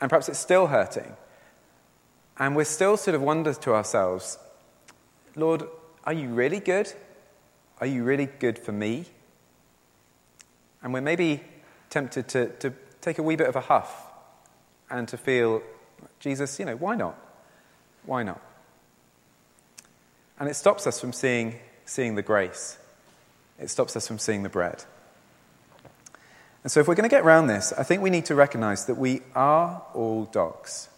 And 0.00 0.08
perhaps 0.08 0.28
it's 0.28 0.38
still 0.38 0.68
hurting. 0.68 1.16
And 2.38 2.54
we're 2.54 2.64
still 2.64 2.96
sort 2.96 3.14
of 3.14 3.22
wonder 3.22 3.52
to 3.54 3.74
ourselves, 3.74 4.38
Lord, 5.34 5.64
are 6.04 6.12
you 6.12 6.28
really 6.28 6.60
good? 6.60 6.92
Are 7.80 7.86
you 7.86 8.04
really 8.04 8.26
good 8.26 8.58
for 8.58 8.72
me? 8.72 9.06
And 10.82 10.92
we're 10.92 11.00
maybe 11.00 11.42
tempted 11.90 12.28
to, 12.28 12.48
to 12.60 12.72
take 13.00 13.18
a 13.18 13.22
wee 13.22 13.36
bit 13.36 13.48
of 13.48 13.56
a 13.56 13.60
huff 13.60 14.05
and 14.90 15.08
to 15.08 15.16
feel, 15.16 15.62
Jesus, 16.20 16.58
you 16.58 16.64
know, 16.64 16.76
why 16.76 16.94
not? 16.94 17.18
Why 18.04 18.22
not? 18.22 18.40
And 20.38 20.48
it 20.48 20.54
stops 20.54 20.86
us 20.86 21.00
from 21.00 21.12
seeing, 21.12 21.56
seeing 21.84 22.14
the 22.14 22.22
grace. 22.22 22.78
It 23.58 23.70
stops 23.70 23.96
us 23.96 24.06
from 24.06 24.18
seeing 24.18 24.42
the 24.42 24.48
bread. 24.48 24.84
And 26.62 26.70
so, 26.70 26.80
if 26.80 26.88
we're 26.88 26.94
going 26.96 27.08
to 27.08 27.14
get 27.14 27.24
around 27.24 27.46
this, 27.46 27.72
I 27.72 27.84
think 27.84 28.02
we 28.02 28.10
need 28.10 28.26
to 28.26 28.34
recognize 28.34 28.86
that 28.86 28.96
we 28.96 29.22
are 29.34 29.82
all 29.94 30.24
dogs, 30.24 30.88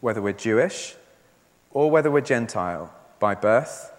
whether 0.00 0.22
we're 0.22 0.32
Jewish 0.32 0.94
or 1.70 1.90
whether 1.90 2.10
we're 2.10 2.22
Gentile 2.22 2.92
by 3.18 3.34
birth. 3.34 3.92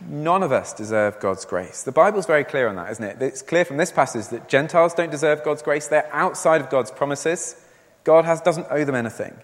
None 0.00 0.42
of 0.42 0.52
us 0.52 0.72
deserve 0.72 1.18
God's 1.20 1.44
grace. 1.44 1.82
The 1.82 1.92
Bible's 1.92 2.26
very 2.26 2.44
clear 2.44 2.68
on 2.68 2.76
that, 2.76 2.90
isn't 2.92 3.04
it? 3.04 3.22
It's 3.22 3.42
clear 3.42 3.64
from 3.64 3.76
this 3.76 3.90
passage 3.90 4.28
that 4.28 4.48
Gentiles 4.48 4.94
don't 4.94 5.10
deserve 5.10 5.42
God's 5.44 5.62
grace. 5.62 5.88
They're 5.88 6.08
outside 6.12 6.60
of 6.60 6.70
God's 6.70 6.90
promises. 6.90 7.63
God 8.04 8.24
has, 8.24 8.40
doesn't 8.40 8.66
owe 8.70 8.84
them 8.84 8.94
anything. 8.94 9.34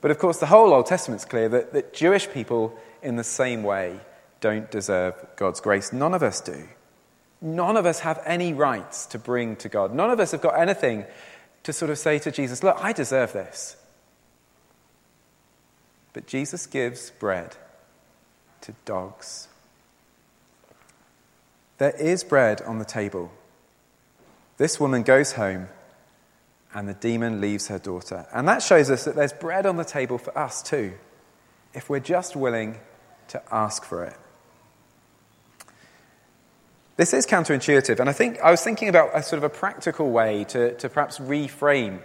But 0.00 0.10
of 0.10 0.18
course, 0.18 0.38
the 0.38 0.46
whole 0.46 0.72
Old 0.72 0.86
Testament's 0.86 1.24
clear 1.24 1.48
that, 1.48 1.72
that 1.72 1.92
Jewish 1.92 2.28
people, 2.28 2.76
in 3.02 3.16
the 3.16 3.24
same 3.24 3.62
way, 3.62 4.00
don't 4.40 4.70
deserve 4.70 5.14
God's 5.36 5.60
grace. 5.60 5.92
None 5.92 6.14
of 6.14 6.22
us 6.22 6.40
do. 6.40 6.68
None 7.40 7.76
of 7.76 7.86
us 7.86 8.00
have 8.00 8.20
any 8.26 8.52
rights 8.52 9.06
to 9.06 9.18
bring 9.18 9.56
to 9.56 9.68
God. 9.68 9.94
None 9.94 10.10
of 10.10 10.20
us 10.20 10.32
have 10.32 10.40
got 10.40 10.58
anything 10.58 11.04
to 11.62 11.72
sort 11.72 11.90
of 11.90 11.98
say 11.98 12.18
to 12.20 12.30
Jesus, 12.30 12.62
Look, 12.62 12.76
I 12.80 12.92
deserve 12.92 13.32
this. 13.32 13.76
But 16.12 16.26
Jesus 16.26 16.66
gives 16.66 17.10
bread 17.10 17.56
to 18.62 18.74
dogs. 18.84 19.48
There 21.78 21.94
is 21.96 22.24
bread 22.24 22.60
on 22.62 22.78
the 22.78 22.84
table. 22.84 23.30
This 24.56 24.80
woman 24.80 25.04
goes 25.04 25.32
home, 25.32 25.68
and 26.78 26.88
the 26.88 26.94
demon 26.94 27.40
leaves 27.40 27.66
her 27.66 27.78
daughter. 27.80 28.24
And 28.32 28.46
that 28.46 28.62
shows 28.62 28.88
us 28.88 29.04
that 29.04 29.16
there's 29.16 29.32
bread 29.32 29.66
on 29.66 29.76
the 29.76 29.84
table 29.84 30.16
for 30.16 30.36
us 30.38 30.62
too, 30.62 30.92
if 31.74 31.90
we're 31.90 31.98
just 31.98 32.36
willing 32.36 32.78
to 33.28 33.42
ask 33.50 33.84
for 33.84 34.04
it. 34.04 34.16
This 36.96 37.12
is 37.12 37.26
counterintuitive, 37.26 37.98
and 37.98 38.08
I 38.08 38.12
think 38.12 38.38
I 38.40 38.52
was 38.52 38.62
thinking 38.62 38.88
about 38.88 39.10
a 39.12 39.24
sort 39.24 39.38
of 39.38 39.44
a 39.44 39.48
practical 39.48 40.12
way 40.12 40.44
to, 40.50 40.74
to 40.76 40.88
perhaps 40.88 41.18
reframe 41.18 41.98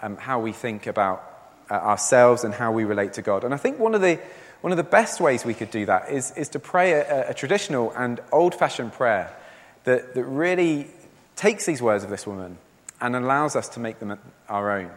um, 0.00 0.16
how 0.16 0.40
we 0.40 0.52
think 0.52 0.86
about 0.86 1.22
uh, 1.70 1.74
ourselves 1.74 2.44
and 2.44 2.54
how 2.54 2.72
we 2.72 2.84
relate 2.84 3.12
to 3.14 3.22
God. 3.22 3.44
And 3.44 3.52
I 3.52 3.58
think 3.58 3.78
one 3.78 3.94
of 3.94 4.00
the, 4.00 4.18
one 4.62 4.72
of 4.72 4.78
the 4.78 4.84
best 4.84 5.20
ways 5.20 5.44
we 5.44 5.52
could 5.52 5.70
do 5.70 5.84
that 5.84 6.10
is, 6.10 6.30
is 6.34 6.48
to 6.50 6.58
pray 6.58 6.92
a, 6.92 7.30
a 7.30 7.34
traditional 7.34 7.92
and 7.92 8.20
old 8.32 8.54
fashioned 8.54 8.94
prayer 8.94 9.34
that, 9.84 10.14
that 10.14 10.24
really 10.24 10.86
takes 11.36 11.66
these 11.66 11.82
words 11.82 12.04
of 12.04 12.10
this 12.10 12.26
woman 12.26 12.56
and 13.00 13.16
allows 13.16 13.56
us 13.56 13.68
to 13.70 13.80
make 13.80 13.98
them 13.98 14.18
our 14.48 14.70
own. 14.70 14.90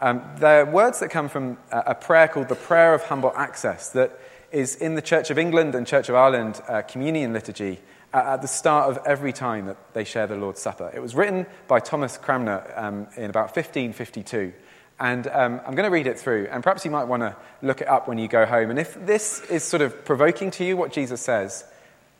Um, 0.00 0.22
they're 0.38 0.66
words 0.66 1.00
that 1.00 1.08
come 1.08 1.28
from 1.28 1.56
a, 1.72 1.94
prayer 1.94 2.28
called 2.28 2.48
the 2.48 2.54
Prayer 2.54 2.94
of 2.94 3.02
Humble 3.04 3.32
Access 3.34 3.90
that 3.90 4.18
is 4.52 4.76
in 4.76 4.94
the 4.94 5.02
Church 5.02 5.30
of 5.30 5.38
England 5.38 5.74
and 5.74 5.86
Church 5.86 6.08
of 6.08 6.14
Ireland 6.14 6.60
uh, 6.68 6.82
communion 6.82 7.32
liturgy 7.32 7.80
at 8.12 8.42
the 8.42 8.48
start 8.48 8.90
of 8.90 9.04
every 9.06 9.32
time 9.32 9.66
that 9.66 9.94
they 9.94 10.04
share 10.04 10.26
the 10.26 10.36
Lord's 10.36 10.60
Supper. 10.60 10.90
It 10.94 11.00
was 11.00 11.14
written 11.14 11.46
by 11.66 11.80
Thomas 11.80 12.16
Cranmer 12.18 12.72
um, 12.76 13.06
in 13.16 13.30
about 13.30 13.56
1552. 13.56 14.52
And 14.98 15.26
um, 15.26 15.60
I'm 15.66 15.74
going 15.74 15.84
to 15.84 15.90
read 15.90 16.06
it 16.06 16.18
through, 16.18 16.48
and 16.50 16.62
perhaps 16.62 16.84
you 16.86 16.90
might 16.90 17.04
want 17.04 17.20
to 17.20 17.36
look 17.60 17.82
it 17.82 17.88
up 17.88 18.08
when 18.08 18.16
you 18.16 18.28
go 18.28 18.46
home. 18.46 18.70
And 18.70 18.78
if 18.78 18.94
this 19.04 19.42
is 19.50 19.62
sort 19.62 19.82
of 19.82 20.04
provoking 20.06 20.50
to 20.52 20.64
you, 20.64 20.76
what 20.76 20.92
Jesus 20.92 21.20
says, 21.20 21.64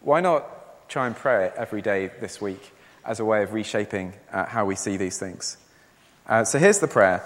why 0.01 0.21
not 0.21 0.89
try 0.89 1.07
and 1.07 1.17
pray 1.17 1.47
it 1.47 1.55
every 1.57 1.81
day 1.81 2.11
this 2.21 2.41
week 2.41 2.73
as 3.07 3.21
a 3.21 3.25
way 3.25 3.43
of 3.43 3.53
reshaping 3.53 4.15
uh, 4.33 4.47
how 4.47 4.65
we 4.65 4.75
see 4.75 4.97
these 4.97 5.19
things? 5.19 5.57
Uh, 6.27 6.45
so 6.45 6.59
here's 6.59 6.81
the 6.81 6.89
prayer. 6.89 7.25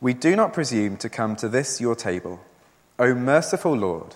We 0.00 0.14
do 0.14 0.36
not 0.36 0.52
presume 0.52 0.96
to 0.98 1.08
come 1.08 1.34
to 1.36 1.48
this 1.48 1.80
your 1.80 1.96
table, 1.96 2.40
O 2.98 3.14
merciful 3.14 3.74
Lord, 3.74 4.14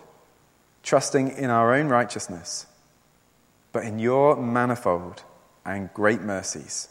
trusting 0.83 1.29
in 1.29 1.51
our 1.51 1.75
own 1.75 1.89
righteousness, 1.89 2.67
but 3.73 3.85
in 3.85 3.99
your 3.99 4.37
manifold 4.37 5.25
and 5.65 5.93
great 5.93 6.21
mercies. 6.21 6.89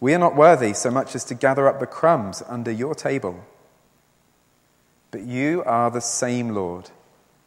We 0.00 0.14
are 0.14 0.18
not 0.18 0.36
worthy 0.36 0.74
so 0.74 0.90
much 0.90 1.14
as 1.14 1.24
to 1.24 1.34
gather 1.34 1.68
up 1.68 1.80
the 1.80 1.86
crumbs 1.86 2.42
under 2.48 2.70
your 2.70 2.94
table. 2.94 3.44
But 5.10 5.22
you 5.22 5.62
are 5.64 5.90
the 5.90 6.00
same 6.00 6.50
Lord, 6.50 6.90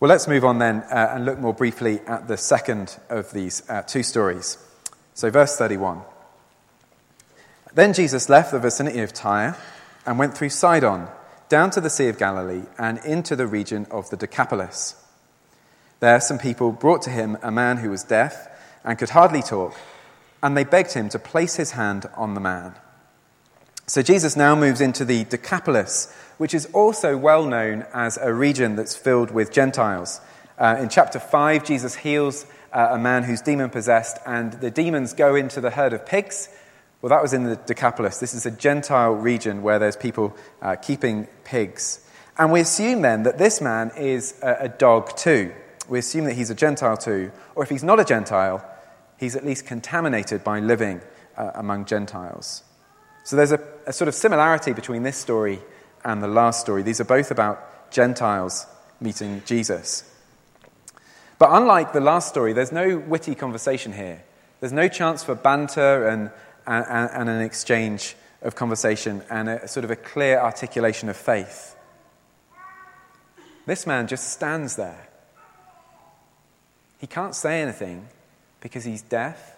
Well, 0.00 0.08
let's 0.08 0.26
move 0.26 0.46
on 0.46 0.58
then 0.58 0.76
uh, 0.90 1.12
and 1.12 1.26
look 1.26 1.38
more 1.38 1.52
briefly 1.52 2.00
at 2.06 2.26
the 2.26 2.38
second 2.38 2.98
of 3.10 3.32
these 3.32 3.68
uh, 3.68 3.82
two 3.82 4.02
stories. 4.02 4.56
So, 5.12 5.28
verse 5.28 5.56
31. 5.56 6.00
Then 7.74 7.92
Jesus 7.92 8.30
left 8.30 8.50
the 8.50 8.58
vicinity 8.58 9.00
of 9.00 9.12
Tyre 9.12 9.58
and 10.06 10.18
went 10.18 10.34
through 10.34 10.48
Sidon, 10.48 11.08
down 11.50 11.68
to 11.72 11.82
the 11.82 11.90
Sea 11.90 12.08
of 12.08 12.16
Galilee, 12.16 12.62
and 12.78 12.96
into 13.04 13.36
the 13.36 13.46
region 13.46 13.86
of 13.90 14.08
the 14.08 14.16
Decapolis. 14.16 14.96
There, 16.00 16.18
some 16.18 16.38
people 16.38 16.72
brought 16.72 17.02
to 17.02 17.10
him 17.10 17.36
a 17.42 17.50
man 17.50 17.76
who 17.76 17.90
was 17.90 18.02
deaf 18.02 18.48
and 18.82 18.98
could 18.98 19.10
hardly 19.10 19.42
talk, 19.42 19.74
and 20.42 20.56
they 20.56 20.64
begged 20.64 20.94
him 20.94 21.10
to 21.10 21.18
place 21.18 21.56
his 21.56 21.72
hand 21.72 22.06
on 22.16 22.32
the 22.32 22.40
man. 22.40 22.74
So 23.90 24.02
Jesus 24.02 24.36
now 24.36 24.54
moves 24.54 24.80
into 24.80 25.04
the 25.04 25.24
Decapolis, 25.24 26.14
which 26.38 26.54
is 26.54 26.66
also 26.66 27.16
well 27.16 27.44
known 27.44 27.84
as 27.92 28.18
a 28.18 28.32
region 28.32 28.76
that's 28.76 28.94
filled 28.94 29.32
with 29.32 29.50
Gentiles. 29.50 30.20
Uh, 30.56 30.76
in 30.78 30.88
chapter 30.88 31.18
5, 31.18 31.64
Jesus 31.64 31.96
heals 31.96 32.46
uh, 32.72 32.90
a 32.92 32.98
man 33.00 33.24
who's 33.24 33.40
demon 33.40 33.68
possessed, 33.68 34.18
and 34.24 34.52
the 34.52 34.70
demons 34.70 35.12
go 35.12 35.34
into 35.34 35.60
the 35.60 35.70
herd 35.70 35.92
of 35.92 36.06
pigs 36.06 36.48
well, 37.02 37.10
that 37.10 37.20
was 37.20 37.32
in 37.32 37.42
the 37.42 37.56
Decapolis. 37.56 38.18
This 38.18 38.32
is 38.32 38.46
a 38.46 38.52
Gentile 38.52 39.10
region 39.10 39.62
where 39.62 39.80
there's 39.80 39.96
people 39.96 40.36
uh, 40.62 40.76
keeping 40.76 41.26
pigs. 41.42 41.98
And 42.38 42.52
we 42.52 42.60
assume 42.60 43.02
then 43.02 43.24
that 43.24 43.38
this 43.38 43.60
man 43.60 43.90
is 43.96 44.38
a, 44.40 44.66
a, 44.66 44.68
dog 44.68 45.16
too. 45.16 45.52
We 45.88 45.98
assume 45.98 46.26
that 46.26 46.34
he's 46.34 46.50
a 46.50 46.54
Gentile 46.54 46.96
too. 46.96 47.32
Or 47.56 47.64
if 47.64 47.70
he's 47.70 47.82
not 47.82 47.98
a 47.98 48.04
Gentile, 48.04 48.64
he's 49.18 49.34
at 49.34 49.44
least 49.44 49.66
contaminated 49.66 50.44
by 50.44 50.60
living 50.60 51.00
uh, 51.36 51.50
among 51.56 51.86
Gentiles. 51.86 52.62
So 53.30 53.36
there's 53.36 53.52
a, 53.52 53.60
a 53.86 53.92
sort 53.92 54.08
of 54.08 54.16
similarity 54.16 54.72
between 54.72 55.04
this 55.04 55.16
story 55.16 55.60
and 56.04 56.20
the 56.20 56.26
last 56.26 56.62
story. 56.62 56.82
These 56.82 57.00
are 57.00 57.04
both 57.04 57.30
about 57.30 57.92
Gentiles 57.92 58.66
meeting 59.00 59.40
Jesus. 59.46 60.02
But 61.38 61.50
unlike 61.52 61.92
the 61.92 62.00
last 62.00 62.28
story, 62.28 62.54
there's 62.54 62.72
no 62.72 62.98
witty 62.98 63.36
conversation 63.36 63.92
here. 63.92 64.24
There's 64.58 64.72
no 64.72 64.88
chance 64.88 65.22
for 65.22 65.36
banter 65.36 66.08
and, 66.08 66.32
and, 66.66 66.84
and, 66.88 67.10
and 67.12 67.28
an 67.28 67.40
exchange 67.40 68.16
of 68.42 68.56
conversation 68.56 69.22
and 69.30 69.48
a 69.48 69.68
sort 69.68 69.84
of 69.84 69.92
a 69.92 69.96
clear 69.96 70.40
articulation 70.40 71.08
of 71.08 71.16
faith. 71.16 71.76
This 73.64 73.86
man 73.86 74.08
just 74.08 74.28
stands 74.32 74.74
there. 74.74 75.08
He 76.98 77.06
can't 77.06 77.36
say 77.36 77.62
anything 77.62 78.08
because 78.60 78.82
he's 78.82 79.02
deaf 79.02 79.54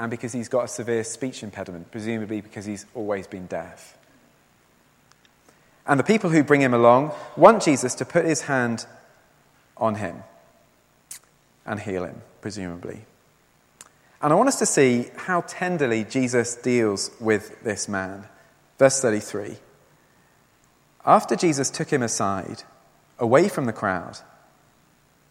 and 0.00 0.10
because 0.10 0.32
he's 0.32 0.48
got 0.48 0.64
a 0.64 0.68
severe 0.68 1.04
speech 1.04 1.42
impediment, 1.42 1.90
presumably 1.90 2.40
because 2.40 2.64
he's 2.64 2.86
always 2.94 3.26
been 3.26 3.46
deaf. 3.46 3.98
And 5.86 6.00
the 6.00 6.04
people 6.04 6.30
who 6.30 6.42
bring 6.42 6.62
him 6.62 6.72
along 6.72 7.12
want 7.36 7.62
Jesus 7.62 7.94
to 7.96 8.06
put 8.06 8.24
his 8.24 8.42
hand 8.42 8.86
on 9.76 9.96
him 9.96 10.22
and 11.66 11.78
heal 11.78 12.04
him, 12.04 12.22
presumably. 12.40 13.02
And 14.22 14.32
I 14.32 14.36
want 14.36 14.48
us 14.48 14.58
to 14.60 14.66
see 14.66 15.10
how 15.16 15.42
tenderly 15.42 16.04
Jesus 16.04 16.54
deals 16.54 17.10
with 17.20 17.62
this 17.62 17.86
man. 17.86 18.24
Verse 18.78 19.02
33. 19.02 19.58
After 21.04 21.36
Jesus 21.36 21.68
took 21.68 21.90
him 21.90 22.02
aside, 22.02 22.62
away 23.18 23.50
from 23.50 23.66
the 23.66 23.72
crowd, 23.74 24.20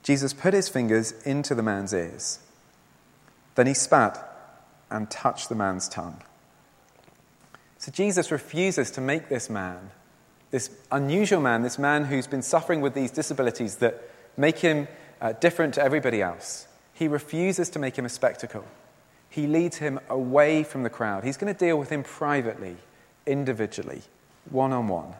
Jesus 0.03 0.32
put 0.32 0.53
his 0.53 0.69
fingers 0.69 1.13
into 1.23 1.55
the 1.55 1.63
man's 1.63 1.91
ears. 1.91 2.38
Then 3.55 3.65
he 3.65 3.73
spat 3.73 4.27
and 4.91 5.10
touched 5.10 5.49
the 5.49 5.56
man's 5.56 5.88
tongue. 5.88 6.21
So 7.78 7.91
Jesus 7.91 8.32
refuses 8.32 8.91
to 8.91 9.02
make 9.02 9.30
this 9.30 9.49
man, 9.49 9.91
this 10.52 10.69
unusual 10.91 11.41
man, 11.41 11.62
this 11.62 11.80
man 11.80 12.06
who's 12.06 12.28
been 12.28 12.41
suffering 12.41 12.82
with 12.82 12.93
these 12.93 13.12
disabilities 13.12 13.78
that 13.78 14.02
make 14.36 14.60
him 14.60 14.88
uh, 15.21 15.34
different 15.34 15.75
to 15.75 15.84
everybody 15.84 16.21
else, 16.21 16.67
he 16.93 17.08
refuses 17.08 17.69
to 17.69 17.80
make 17.80 17.97
him 17.97 18.06
a 18.06 18.10
spectacle. 18.10 18.65
He 19.30 19.47
leads 19.47 19.78
him 19.78 19.99
away 20.10 20.63
from 20.63 20.84
the 20.84 20.89
crowd. 20.89 21.23
He's 21.23 21.38
going 21.38 21.54
to 21.54 21.58
deal 21.58 21.78
with 21.78 21.89
him 21.89 22.04
privately, 22.04 22.78
individually, 23.25 24.02
one 24.49 24.73
on 24.73 24.88
one. 24.88 25.13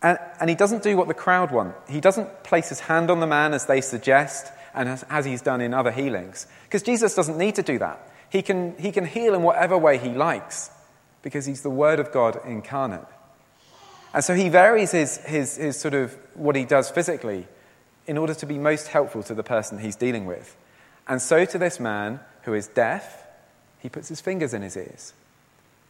And 0.00 0.48
he 0.48 0.54
doesn't 0.54 0.84
do 0.84 0.96
what 0.96 1.08
the 1.08 1.14
crowd 1.14 1.50
want. 1.50 1.74
He 1.88 2.00
doesn't 2.00 2.44
place 2.44 2.68
his 2.68 2.78
hand 2.78 3.10
on 3.10 3.18
the 3.18 3.26
man 3.26 3.52
as 3.52 3.66
they 3.66 3.80
suggest 3.80 4.52
and 4.72 4.88
as, 4.88 5.04
as 5.10 5.24
he's 5.24 5.42
done 5.42 5.60
in 5.60 5.74
other 5.74 5.90
healings. 5.90 6.46
Because 6.64 6.84
Jesus 6.84 7.16
doesn't 7.16 7.36
need 7.36 7.56
to 7.56 7.64
do 7.64 7.80
that. 7.80 8.08
He 8.30 8.42
can, 8.42 8.76
he 8.78 8.92
can 8.92 9.06
heal 9.06 9.34
in 9.34 9.42
whatever 9.42 9.76
way 9.76 9.98
he 9.98 10.10
likes 10.10 10.70
because 11.22 11.46
he's 11.46 11.62
the 11.62 11.70
Word 11.70 11.98
of 12.00 12.12
God 12.12 12.38
incarnate. 12.44 13.06
And 14.14 14.24
so 14.24 14.34
he 14.34 14.48
varies 14.48 14.90
his, 14.90 15.18
his, 15.18 15.56
his 15.56 15.78
sort 15.78 15.94
of 15.94 16.16
what 16.34 16.56
he 16.56 16.64
does 16.64 16.90
physically 16.90 17.46
in 18.06 18.16
order 18.16 18.34
to 18.34 18.46
be 18.46 18.58
most 18.58 18.88
helpful 18.88 19.22
to 19.24 19.34
the 19.34 19.42
person 19.42 19.78
he's 19.78 19.96
dealing 19.96 20.26
with. 20.26 20.56
And 21.06 21.20
so 21.20 21.44
to 21.44 21.58
this 21.58 21.78
man 21.78 22.20
who 22.42 22.54
is 22.54 22.66
deaf, 22.68 23.24
he 23.80 23.88
puts 23.88 24.08
his 24.08 24.20
fingers 24.20 24.54
in 24.54 24.62
his 24.62 24.76
ears. 24.76 25.12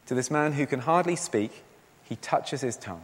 To 0.06 0.14
this 0.14 0.30
man 0.30 0.52
who 0.52 0.66
can 0.66 0.80
hardly 0.80 1.16
speak, 1.16 1.64
he 2.04 2.16
touches 2.16 2.60
his 2.60 2.76
tongue. 2.76 3.02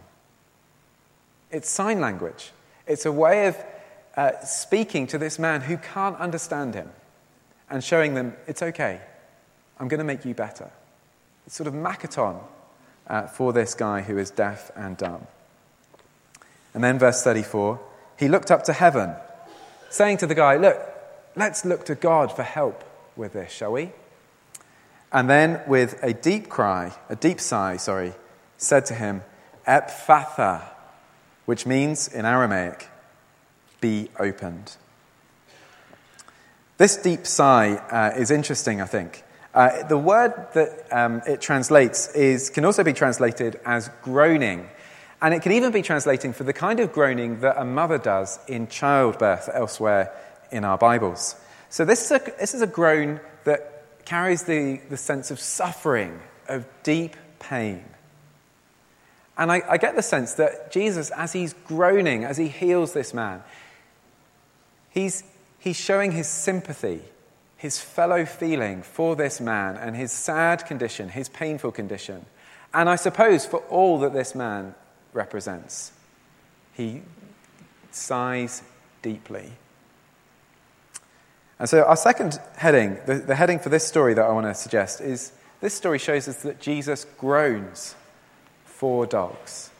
It's 1.51 1.69
sign 1.69 2.01
language. 2.01 2.51
It's 2.87 3.05
a 3.05 3.11
way 3.11 3.47
of 3.47 3.57
uh, 4.17 4.39
speaking 4.43 5.07
to 5.07 5.17
this 5.17 5.39
man 5.39 5.61
who 5.61 5.77
can't 5.77 6.17
understand 6.17 6.73
him 6.73 6.89
and 7.69 7.83
showing 7.83 8.13
them 8.13 8.35
it's 8.47 8.61
okay. 8.61 9.01
I'm 9.79 9.87
going 9.87 9.99
to 9.99 10.05
make 10.05 10.25
you 10.25 10.33
better. 10.33 10.71
It's 11.45 11.55
sort 11.55 11.67
of 11.67 11.73
Makaton 11.73 12.41
uh, 13.07 13.27
for 13.27 13.53
this 13.53 13.73
guy 13.73 14.01
who 14.01 14.17
is 14.17 14.31
deaf 14.31 14.71
and 14.75 14.97
dumb. 14.97 15.27
And 16.73 16.83
then, 16.83 16.99
verse 16.99 17.23
34 17.23 17.79
he 18.17 18.27
looked 18.27 18.49
up 18.49 18.63
to 18.63 18.73
heaven, 18.73 19.13
saying 19.89 20.17
to 20.17 20.27
the 20.27 20.35
guy, 20.35 20.55
Look, 20.55 20.79
let's 21.35 21.65
look 21.65 21.85
to 21.85 21.95
God 21.95 22.33
for 22.33 22.43
help 22.43 22.83
with 23.15 23.33
this, 23.33 23.51
shall 23.51 23.73
we? 23.73 23.91
And 25.11 25.29
then, 25.29 25.61
with 25.67 25.99
a 26.01 26.13
deep 26.13 26.49
cry, 26.49 26.93
a 27.09 27.15
deep 27.15 27.39
sigh, 27.39 27.77
sorry, 27.77 28.13
said 28.57 28.85
to 28.87 28.93
him, 28.93 29.23
Ephphatha, 29.67 30.63
which 31.45 31.65
means 31.65 32.07
in 32.07 32.25
Aramaic, 32.25 32.87
be 33.81 34.09
opened. 34.19 34.77
This 36.77 36.97
deep 36.97 37.25
sigh 37.25 37.75
uh, 37.75 38.17
is 38.17 38.31
interesting, 38.31 38.81
I 38.81 38.85
think. 38.85 39.23
Uh, 39.55 39.87
the 39.87 39.97
word 39.97 40.33
that 40.53 40.85
um, 40.91 41.21
it 41.25 41.39
translates 41.39 42.13
is, 42.13 42.49
can 42.49 42.65
also 42.65 42.83
be 42.83 42.91
translated 42.91 43.57
as 43.65 43.89
groaning. 44.01 44.69
And 45.21 45.33
it 45.33 45.41
can 45.41 45.53
even 45.53 45.71
be 45.71 45.81
translating 45.81 46.33
for 46.33 46.43
the 46.43 46.51
kind 46.51 46.81
of 46.81 46.91
groaning 46.91 47.39
that 47.39 47.57
a 47.57 47.63
mother 47.63 47.97
does 47.97 48.37
in 48.49 48.67
childbirth 48.67 49.49
elsewhere 49.53 50.11
in 50.51 50.65
our 50.65 50.77
Bibles. 50.77 51.37
So 51.69 51.85
this 51.85 52.03
is 52.03 52.11
a, 52.11 52.31
this 52.37 52.53
is 52.53 52.61
a 52.61 52.67
groan 52.67 53.21
that 53.45 54.03
carries 54.03 54.43
the, 54.43 54.81
the 54.89 54.97
sense 54.97 55.31
of 55.31 55.39
suffering, 55.39 56.19
of 56.49 56.67
deep 56.83 57.15
pain. 57.39 57.85
And 59.37 59.49
I, 59.49 59.61
I 59.69 59.77
get 59.77 59.95
the 59.95 60.03
sense 60.03 60.33
that 60.33 60.69
Jesus, 60.73 61.11
as 61.11 61.31
he's 61.31 61.53
groaning, 61.65 62.25
as 62.25 62.35
he 62.35 62.49
heals 62.49 62.91
this 62.91 63.13
man, 63.13 63.41
he's, 64.89 65.23
he's 65.59 65.77
showing 65.77 66.11
his 66.11 66.27
sympathy 66.27 67.01
his 67.57 67.79
fellow 67.79 68.25
feeling 68.25 68.83
for 68.83 69.15
this 69.15 69.39
man 69.39 69.77
and 69.77 69.95
his 69.95 70.11
sad 70.11 70.65
condition, 70.65 71.09
his 71.09 71.29
painful 71.29 71.71
condition, 71.71 72.25
and 72.73 72.89
I 72.89 72.95
suppose 72.95 73.45
for 73.45 73.59
all 73.69 73.99
that 73.99 74.13
this 74.13 74.35
man 74.35 74.75
represents. 75.13 75.91
He 76.73 77.01
sighs 77.91 78.61
deeply. 79.01 79.53
And 81.57 81.69
so, 81.69 81.83
our 81.83 81.95
second 81.95 82.37
heading, 82.57 82.97
the, 83.05 83.15
the 83.15 83.35
heading 83.35 83.59
for 83.59 83.69
this 83.69 83.87
story 83.87 84.13
that 84.13 84.25
I 84.25 84.31
want 84.33 84.45
to 84.45 84.53
suggest, 84.53 84.99
is 84.99 85.31
this 85.61 85.73
story 85.73 85.99
shows 85.99 86.27
us 86.27 86.41
that 86.43 86.59
Jesus 86.59 87.05
groans 87.17 87.95
for 88.65 89.05
dogs. 89.05 89.71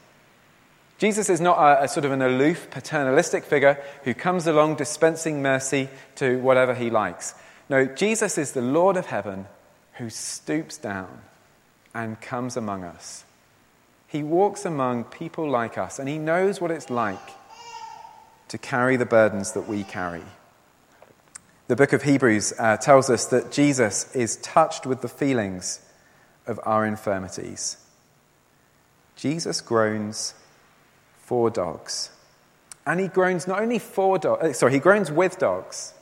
Jesus 0.97 1.29
is 1.29 1.41
not 1.41 1.57
a, 1.57 1.83
a, 1.83 1.87
sort 1.89 2.05
of 2.05 2.13
an 2.13 2.21
aloof, 2.21 2.69
paternalistic 2.71 3.43
figure 3.43 3.77
who 4.05 4.13
comes 4.13 4.47
along 4.47 4.75
dispensing 4.75 5.41
mercy 5.41 5.89
to 6.15 6.37
whatever 6.37 6.73
he 6.73 6.89
likes. 6.89 7.35
No, 7.69 7.85
Jesus 7.85 8.37
is 8.37 8.51
the 8.51 8.61
Lord 8.61 8.97
of 8.97 9.07
heaven 9.07 9.47
who 9.93 10.09
stoops 10.09 10.77
down 10.77 11.21
and 11.93 12.19
comes 12.21 12.57
among 12.57 12.83
us. 12.83 13.23
He 14.07 14.23
walks 14.23 14.65
among 14.65 15.05
people 15.05 15.49
like 15.49 15.77
us, 15.77 15.99
and 15.99 16.07
he 16.07 16.17
knows 16.17 16.61
what 16.61 16.71
it's 16.71 16.89
like 16.89 17.17
to 18.49 18.57
carry 18.57 18.97
the 18.97 19.05
burdens 19.05 19.53
that 19.53 19.67
we 19.67 19.83
carry. 19.83 20.23
The 21.67 21.75
book 21.75 21.93
of 21.93 22.03
Hebrews 22.03 22.53
uh, 22.59 22.77
tells 22.77 23.09
us 23.09 23.25
that 23.25 23.51
Jesus 23.51 24.15
is 24.15 24.37
touched 24.37 24.85
with 24.85 25.01
the 25.01 25.07
feelings 25.07 25.81
of 26.45 26.59
our 26.63 26.85
infirmities. 26.85 27.77
Jesus 29.15 29.61
groans 29.61 30.35
for 31.17 31.49
dogs. 31.49 32.11
And 32.85 32.99
he 32.99 33.07
groans 33.07 33.47
not 33.47 33.61
only 33.61 33.79
for 33.79 34.19
dogs, 34.19 34.43
uh, 34.43 34.53
sorry, 34.53 34.73
he 34.73 34.79
groans 34.79 35.11
with 35.11 35.39
dogs, 35.39 35.93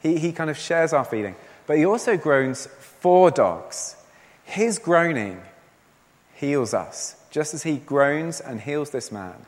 he, 0.00 0.18
he 0.18 0.32
kind 0.32 0.50
of 0.50 0.58
shares 0.58 0.92
our 0.92 1.04
feeling. 1.04 1.36
But 1.66 1.78
he 1.78 1.84
also 1.84 2.16
groans 2.16 2.66
for 2.66 3.30
dogs. 3.30 3.96
His 4.44 4.78
groaning 4.78 5.40
heals 6.34 6.74
us, 6.74 7.16
just 7.30 7.54
as 7.54 7.62
he 7.62 7.76
groans 7.76 8.40
and 8.40 8.60
heals 8.60 8.90
this 8.90 9.12
man. 9.12 9.46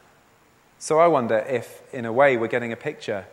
So 0.78 0.98
I 0.98 1.06
wonder 1.06 1.38
if, 1.38 1.82
in 1.92 2.04
a 2.04 2.12
way, 2.12 2.36
we're 2.36 2.48
getting 2.48 2.72
a 2.72 2.76
picture 2.76 3.26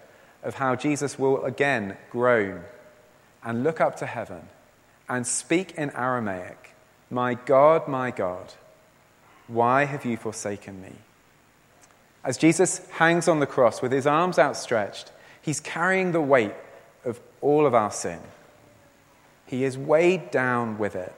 of 0.43 0.55
how 0.55 0.75
Jesus 0.75 1.19
will 1.19 1.43
again 1.45 1.97
groan 2.09 2.61
and 3.43 3.63
look 3.63 3.81
up 3.81 3.97
to 3.97 4.05
heaven 4.05 4.47
and 5.07 5.25
speak 5.25 5.73
in 5.73 5.89
Aramaic 5.91 6.73
My 7.09 7.33
God, 7.33 7.87
my 7.87 8.11
God, 8.11 8.53
why 9.47 9.85
have 9.85 10.05
you 10.05 10.15
forsaken 10.15 10.81
me? 10.81 10.93
As 12.23 12.37
Jesus 12.37 12.87
hangs 12.91 13.27
on 13.27 13.39
the 13.39 13.47
cross 13.47 13.81
with 13.81 13.91
his 13.91 14.05
arms 14.05 14.37
outstretched, 14.37 15.11
he's 15.41 15.59
carrying 15.59 16.11
the 16.11 16.21
weight 16.21 16.53
all 17.41 17.65
of 17.65 17.73
our 17.73 17.91
sin. 17.91 18.19
He 19.45 19.63
is 19.63 19.77
weighed 19.77 20.31
down 20.31 20.77
with 20.77 20.95
it. 20.95 21.13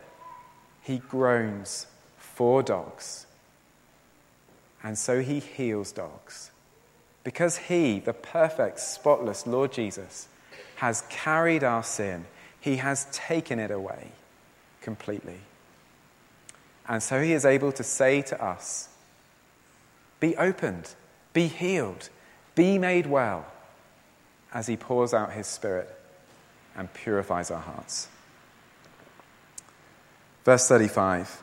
He 0.81 0.99
groans 0.99 1.87
for 2.17 2.63
dogs. 2.63 3.25
And 4.83 4.97
so 4.97 5.21
he 5.21 5.39
heals 5.39 5.91
dogs. 5.91 6.51
Because 7.23 7.57
he, 7.57 7.99
the 7.99 8.13
perfect, 8.13 8.79
spotless 8.79 9.45
Lord 9.45 9.71
Jesus, 9.71 10.27
has 10.77 11.03
carried 11.09 11.63
our 11.63 11.83
sin, 11.83 12.25
he 12.59 12.77
has 12.77 13.05
taken 13.11 13.59
it 13.59 13.69
away 13.69 14.11
completely. 14.81 15.39
And 16.87 17.03
so 17.03 17.21
he 17.21 17.33
is 17.33 17.45
able 17.45 17.71
to 17.73 17.83
say 17.83 18.21
to 18.23 18.43
us, 18.43 18.89
Be 20.19 20.35
opened, 20.37 20.95
be 21.33 21.47
healed, 21.47 22.09
be 22.55 22.77
made 22.77 23.05
well 23.05 23.45
as 24.53 24.67
he 24.67 24.75
pours 24.75 25.13
out 25.13 25.33
his 25.33 25.47
Spirit 25.47 26.00
and 26.75 26.93
purifies 26.93 27.51
our 27.51 27.61
hearts. 27.61 28.07
Verse 30.43 30.67
35 30.67 31.41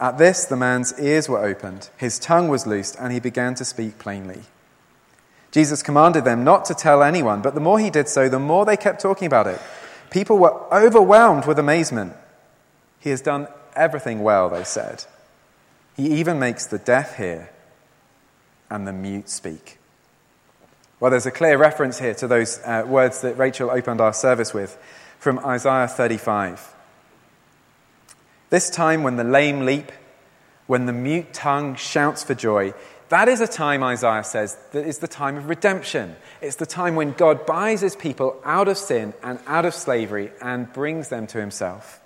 At 0.00 0.18
this, 0.18 0.44
the 0.44 0.56
man's 0.56 0.98
ears 0.98 1.28
were 1.28 1.44
opened, 1.44 1.90
his 1.96 2.18
tongue 2.18 2.48
was 2.48 2.66
loosed, 2.66 2.96
and 2.98 3.12
he 3.12 3.20
began 3.20 3.54
to 3.56 3.64
speak 3.64 3.98
plainly. 3.98 4.42
Jesus 5.50 5.82
commanded 5.82 6.24
them 6.24 6.44
not 6.44 6.64
to 6.66 6.74
tell 6.74 7.02
anyone, 7.02 7.42
but 7.42 7.54
the 7.54 7.60
more 7.60 7.78
he 7.78 7.90
did 7.90 8.08
so, 8.08 8.28
the 8.28 8.38
more 8.38 8.64
they 8.64 8.76
kept 8.76 9.00
talking 9.00 9.26
about 9.26 9.48
it. 9.48 9.60
People 10.10 10.38
were 10.38 10.72
overwhelmed 10.72 11.46
with 11.46 11.58
amazement. 11.58 12.14
He 13.00 13.10
has 13.10 13.20
done 13.20 13.48
everything 13.74 14.22
well, 14.22 14.48
they 14.48 14.64
said. 14.64 15.04
He 15.96 16.18
even 16.20 16.38
makes 16.38 16.66
the 16.66 16.78
deaf 16.78 17.16
hear 17.16 17.50
and 18.68 18.86
the 18.86 18.92
mute 18.92 19.28
speak. 19.28 19.79
Well, 21.00 21.10
there's 21.10 21.24
a 21.24 21.30
clear 21.30 21.56
reference 21.56 21.98
here 21.98 22.12
to 22.16 22.28
those 22.28 22.60
uh, 22.62 22.84
words 22.86 23.22
that 23.22 23.38
Rachel 23.38 23.70
opened 23.70 24.02
our 24.02 24.12
service 24.12 24.52
with 24.52 24.76
from 25.18 25.38
Isaiah 25.38 25.88
35. 25.88 26.74
This 28.50 28.68
time 28.68 29.02
when 29.02 29.16
the 29.16 29.24
lame 29.24 29.64
leap, 29.64 29.92
when 30.66 30.84
the 30.84 30.92
mute 30.92 31.32
tongue 31.32 31.74
shouts 31.76 32.22
for 32.22 32.34
joy, 32.34 32.74
that 33.08 33.28
is 33.28 33.40
a 33.40 33.48
time, 33.48 33.82
Isaiah 33.82 34.22
says, 34.22 34.58
that 34.72 34.86
is 34.86 34.98
the 34.98 35.08
time 35.08 35.38
of 35.38 35.48
redemption. 35.48 36.16
It's 36.42 36.56
the 36.56 36.66
time 36.66 36.96
when 36.96 37.12
God 37.12 37.46
buys 37.46 37.80
his 37.80 37.96
people 37.96 38.38
out 38.44 38.68
of 38.68 38.76
sin 38.76 39.14
and 39.22 39.38
out 39.46 39.64
of 39.64 39.74
slavery 39.74 40.30
and 40.42 40.70
brings 40.70 41.08
them 41.08 41.26
to 41.28 41.40
himself. 41.40 42.02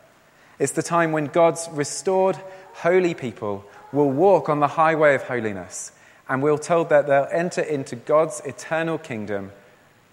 It's 0.61 0.73
the 0.73 0.85
time 0.85 1.11
when 1.11 1.27
God's 1.27 1.69
restored, 1.73 2.37
holy 2.75 3.15
people 3.15 3.65
will 3.93 4.11
walk 4.11 4.49
on 4.49 4.61
the 4.61 4.69
highway 4.69 5.17
of 5.17 5.25
holiness 5.25 5.91
and 6.29 6.43
we're 6.43 6.59
told 6.59 6.89
that 6.89 7.07
they'll 7.07 7.29
enter 7.31 7.61
into 7.61 7.97
God's 7.97 8.41
eternal 8.45 8.99
kingdom 8.99 9.53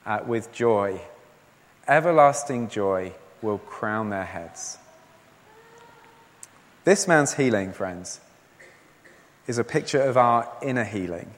uh, 0.06 0.20
with 0.26 0.52
joy. 0.52 1.02
Everlasting 1.88 2.70
joy 2.70 3.14
will 3.42 3.60
crown 3.60 4.10
their 4.10 4.26
heads. 4.26 4.78
This 6.84 7.08
man's 7.08 7.36
healing, 7.36 7.74
friends, 7.74 8.20
is 9.48 9.58
a 9.58 9.64
picture 9.64 10.02
of 10.02 10.18
our 10.18 10.50
inner 10.62 10.84
healing, 10.84 11.34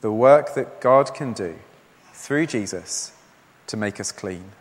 the 0.00 0.12
work 0.12 0.54
that 0.54 0.80
God 0.80 1.14
can 1.14 1.32
do 1.32 1.56
through 2.12 2.46
Jesus 2.46 3.12
to 3.66 3.76
make 3.76 4.00
us 4.00 4.12
clean. 4.12 4.52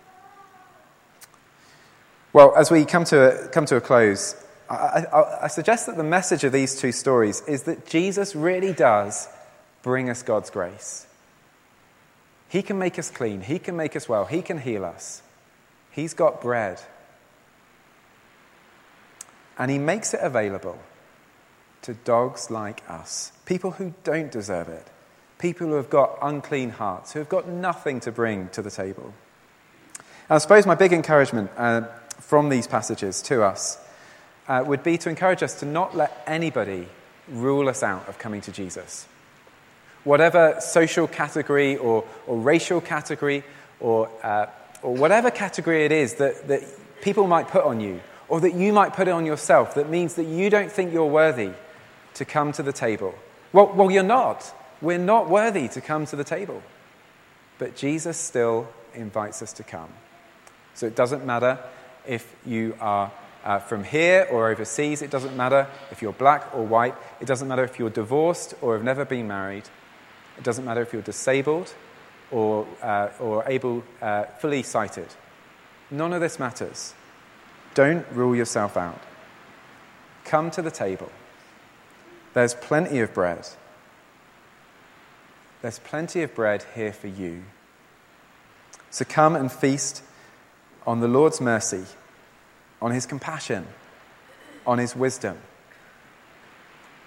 Well, 2.34 2.54
as 2.56 2.70
we 2.70 2.86
come 2.86 3.04
to 3.06 3.46
a, 3.46 3.48
come 3.50 3.66
to 3.66 3.78
a 3.78 3.82
close, 3.82 4.36
I, 4.70 5.06
I, 5.12 5.44
I 5.44 5.48
suggest 5.48 5.88
that 5.88 5.98
the 5.98 6.04
message 6.04 6.44
of 6.44 6.52
these 6.52 6.80
two 6.80 6.92
stories 6.92 7.42
is 7.48 7.64
that 7.64 7.86
Jesus 7.86 8.36
really 8.36 8.74
does 8.74 9.28
bring 9.84 10.10
us 10.10 10.24
God's 10.24 10.50
grace. 10.50 11.08
He 12.50 12.62
can 12.62 12.80
make 12.80 12.98
us 12.98 13.10
clean, 13.10 13.42
He 13.42 13.60
can 13.60 13.76
make 13.76 13.96
us 13.96 14.08
well, 14.08 14.26
He 14.26 14.42
can 14.42 14.60
heal 14.60 14.86
us. 14.86 15.22
He's 15.92 16.14
got 16.14 16.42
bread. 16.42 16.82
And 19.58 19.72
He 19.72 19.80
makes 19.80 20.14
it 20.14 20.20
available 20.22 20.80
to 21.84 21.94
dogs 21.94 22.50
like 22.52 22.84
us, 22.90 23.32
people 23.46 23.72
who 23.72 23.94
don't 24.04 24.32
deserve 24.32 24.70
it, 24.70 24.88
people 25.40 25.68
who 25.68 25.76
have 25.76 25.90
got 25.90 26.18
unclean 26.22 26.70
hearts, 26.70 27.14
who 27.14 27.20
have 27.20 27.30
got 27.30 27.48
nothing 27.48 28.00
to 28.02 28.12
bring 28.12 28.50
to 28.50 28.62
the 28.62 28.72
table. 28.72 29.14
And 30.30 30.36
I 30.36 30.38
suppose 30.40 30.66
my 30.66 30.76
big 30.76 30.92
encouragement 30.92 31.50
uh, 31.56 31.84
from 32.20 32.50
these 32.50 32.68
passages 32.68 33.22
to 33.24 33.44
us 33.44 33.78
uh, 34.48 34.64
would 34.66 34.84
be 34.84 34.98
to 34.98 35.10
encourage 35.10 35.44
us 35.44 35.60
to 35.62 35.66
not 35.66 35.96
let 35.96 36.24
anybody 36.28 36.88
rule 37.30 37.70
us 37.70 37.84
out 37.84 38.08
of 38.08 38.18
coming 38.18 38.42
to 38.42 38.52
Jesus. 38.52 39.08
Whatever 40.04 40.58
social 40.60 41.08
category 41.08 41.78
or, 41.78 42.06
or 42.26 42.38
racial 42.38 42.82
category 42.82 43.44
or, 43.80 44.10
uh, 44.24 44.48
or 44.82 44.96
whatever 44.96 45.32
category 45.32 45.86
it 45.86 45.92
is 45.92 46.16
that, 46.16 46.48
that 46.48 46.64
people 47.02 47.28
might 47.28 47.48
put 47.48 47.64
on 47.64 47.80
you 47.80 48.00
or 48.30 48.42
that 48.42 48.54
you 48.54 48.74
might 48.74 48.94
put 48.94 49.08
on 49.08 49.26
yourself 49.26 49.76
that 49.76 49.90
means 49.90 50.16
that 50.16 50.26
you 50.26 50.50
don't 50.50 50.72
think 50.72 50.94
you're 50.94 51.06
worthy 51.06 51.52
to 52.16 52.26
come 52.26 52.52
to 52.52 52.64
the 52.64 52.74
table. 52.74 53.14
Well, 53.54 53.72
well, 53.74 53.92
you're 53.92 54.04
not. 54.04 54.54
We're 54.82 54.98
not 54.98 55.30
worthy 55.30 55.68
to 55.70 55.82
come 55.82 56.06
to 56.08 56.16
the 56.16 56.24
table. 56.24 56.62
But 57.58 57.76
Jesus 57.76 58.18
still 58.18 58.68
invites 58.94 59.42
us 59.42 59.54
to 59.54 59.64
come. 59.64 59.90
So 60.74 60.86
it 60.86 60.96
doesn't 60.96 61.26
matter 61.26 61.60
if 62.06 62.36
you 62.46 62.76
are 62.80 63.12
uh, 63.44 63.60
from 63.60 63.84
here 63.84 64.28
or 64.30 64.50
overseas, 64.50 65.02
it 65.02 65.10
doesn't 65.10 65.36
matter 65.38 65.68
if 65.90 66.02
you're 66.02 66.14
black 66.14 66.54
or 66.54 66.66
white, 66.66 66.96
it 67.22 67.28
doesn't 67.28 67.48
matter 67.48 67.64
if 67.64 67.80
you're 67.80 67.90
divorced 67.90 68.54
or 68.62 68.74
have 68.74 68.84
never 68.84 69.06
been 69.06 69.28
married, 69.28 69.64
it 70.38 70.44
doesn't 70.44 70.66
matter 70.66 70.82
if 70.82 70.94
you're 70.94 71.02
disabled 71.02 71.74
or, 72.32 72.68
uh, 72.82 73.10
or 73.20 73.44
able, 73.48 73.84
uh, 74.02 74.26
fully 74.40 74.64
sighted. 74.64 75.08
None 75.90 76.14
of 76.14 76.22
this 76.22 76.40
matters. 76.40 76.94
Don't 77.74 78.06
rule 78.12 78.36
yourself 78.36 78.76
out. 78.78 79.00
Come 80.26 80.52
to 80.52 80.62
the 80.62 80.72
table. 80.72 81.12
There's 82.34 82.54
plenty 82.54 83.00
of 83.00 83.14
bread. 83.14 83.48
There's 85.62 85.80
plenty 85.80 86.22
of 86.22 86.36
bread 86.36 86.66
here 86.76 86.94
for 86.94 87.08
you. 87.08 87.44
So 88.90 89.06
come 89.06 89.36
and 89.36 89.52
feast 89.52 90.04
on 90.86 91.00
the 91.00 91.08
Lord's 91.08 91.42
mercy, 91.42 91.84
on 92.82 92.92
his 92.92 93.06
compassion, 93.06 93.68
on 94.66 94.78
his 94.78 94.96
wisdom, 94.96 95.38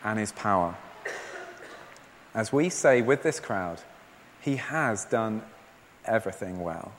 and 0.02 0.18
his 0.18 0.32
power. 0.32 0.76
As 2.34 2.52
we 2.52 2.68
say 2.68 3.02
with 3.02 3.22
this 3.22 3.40
crowd, 3.40 3.80
he 4.40 4.56
has 4.56 5.04
done 5.04 5.42
everything 6.04 6.60
well. 6.60 6.92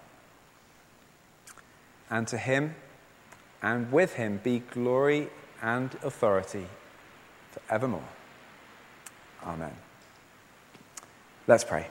And 2.10 2.28
to 2.28 2.38
him 2.38 2.76
and 3.62 3.92
with 3.92 4.14
him 4.14 4.42
be 4.44 4.60
glory 4.60 5.30
and 5.62 5.96
authority 6.04 6.68
forevermore. 7.52 8.10
Amen. 9.44 9.76
Let's 11.48 11.64
pray. 11.64 11.88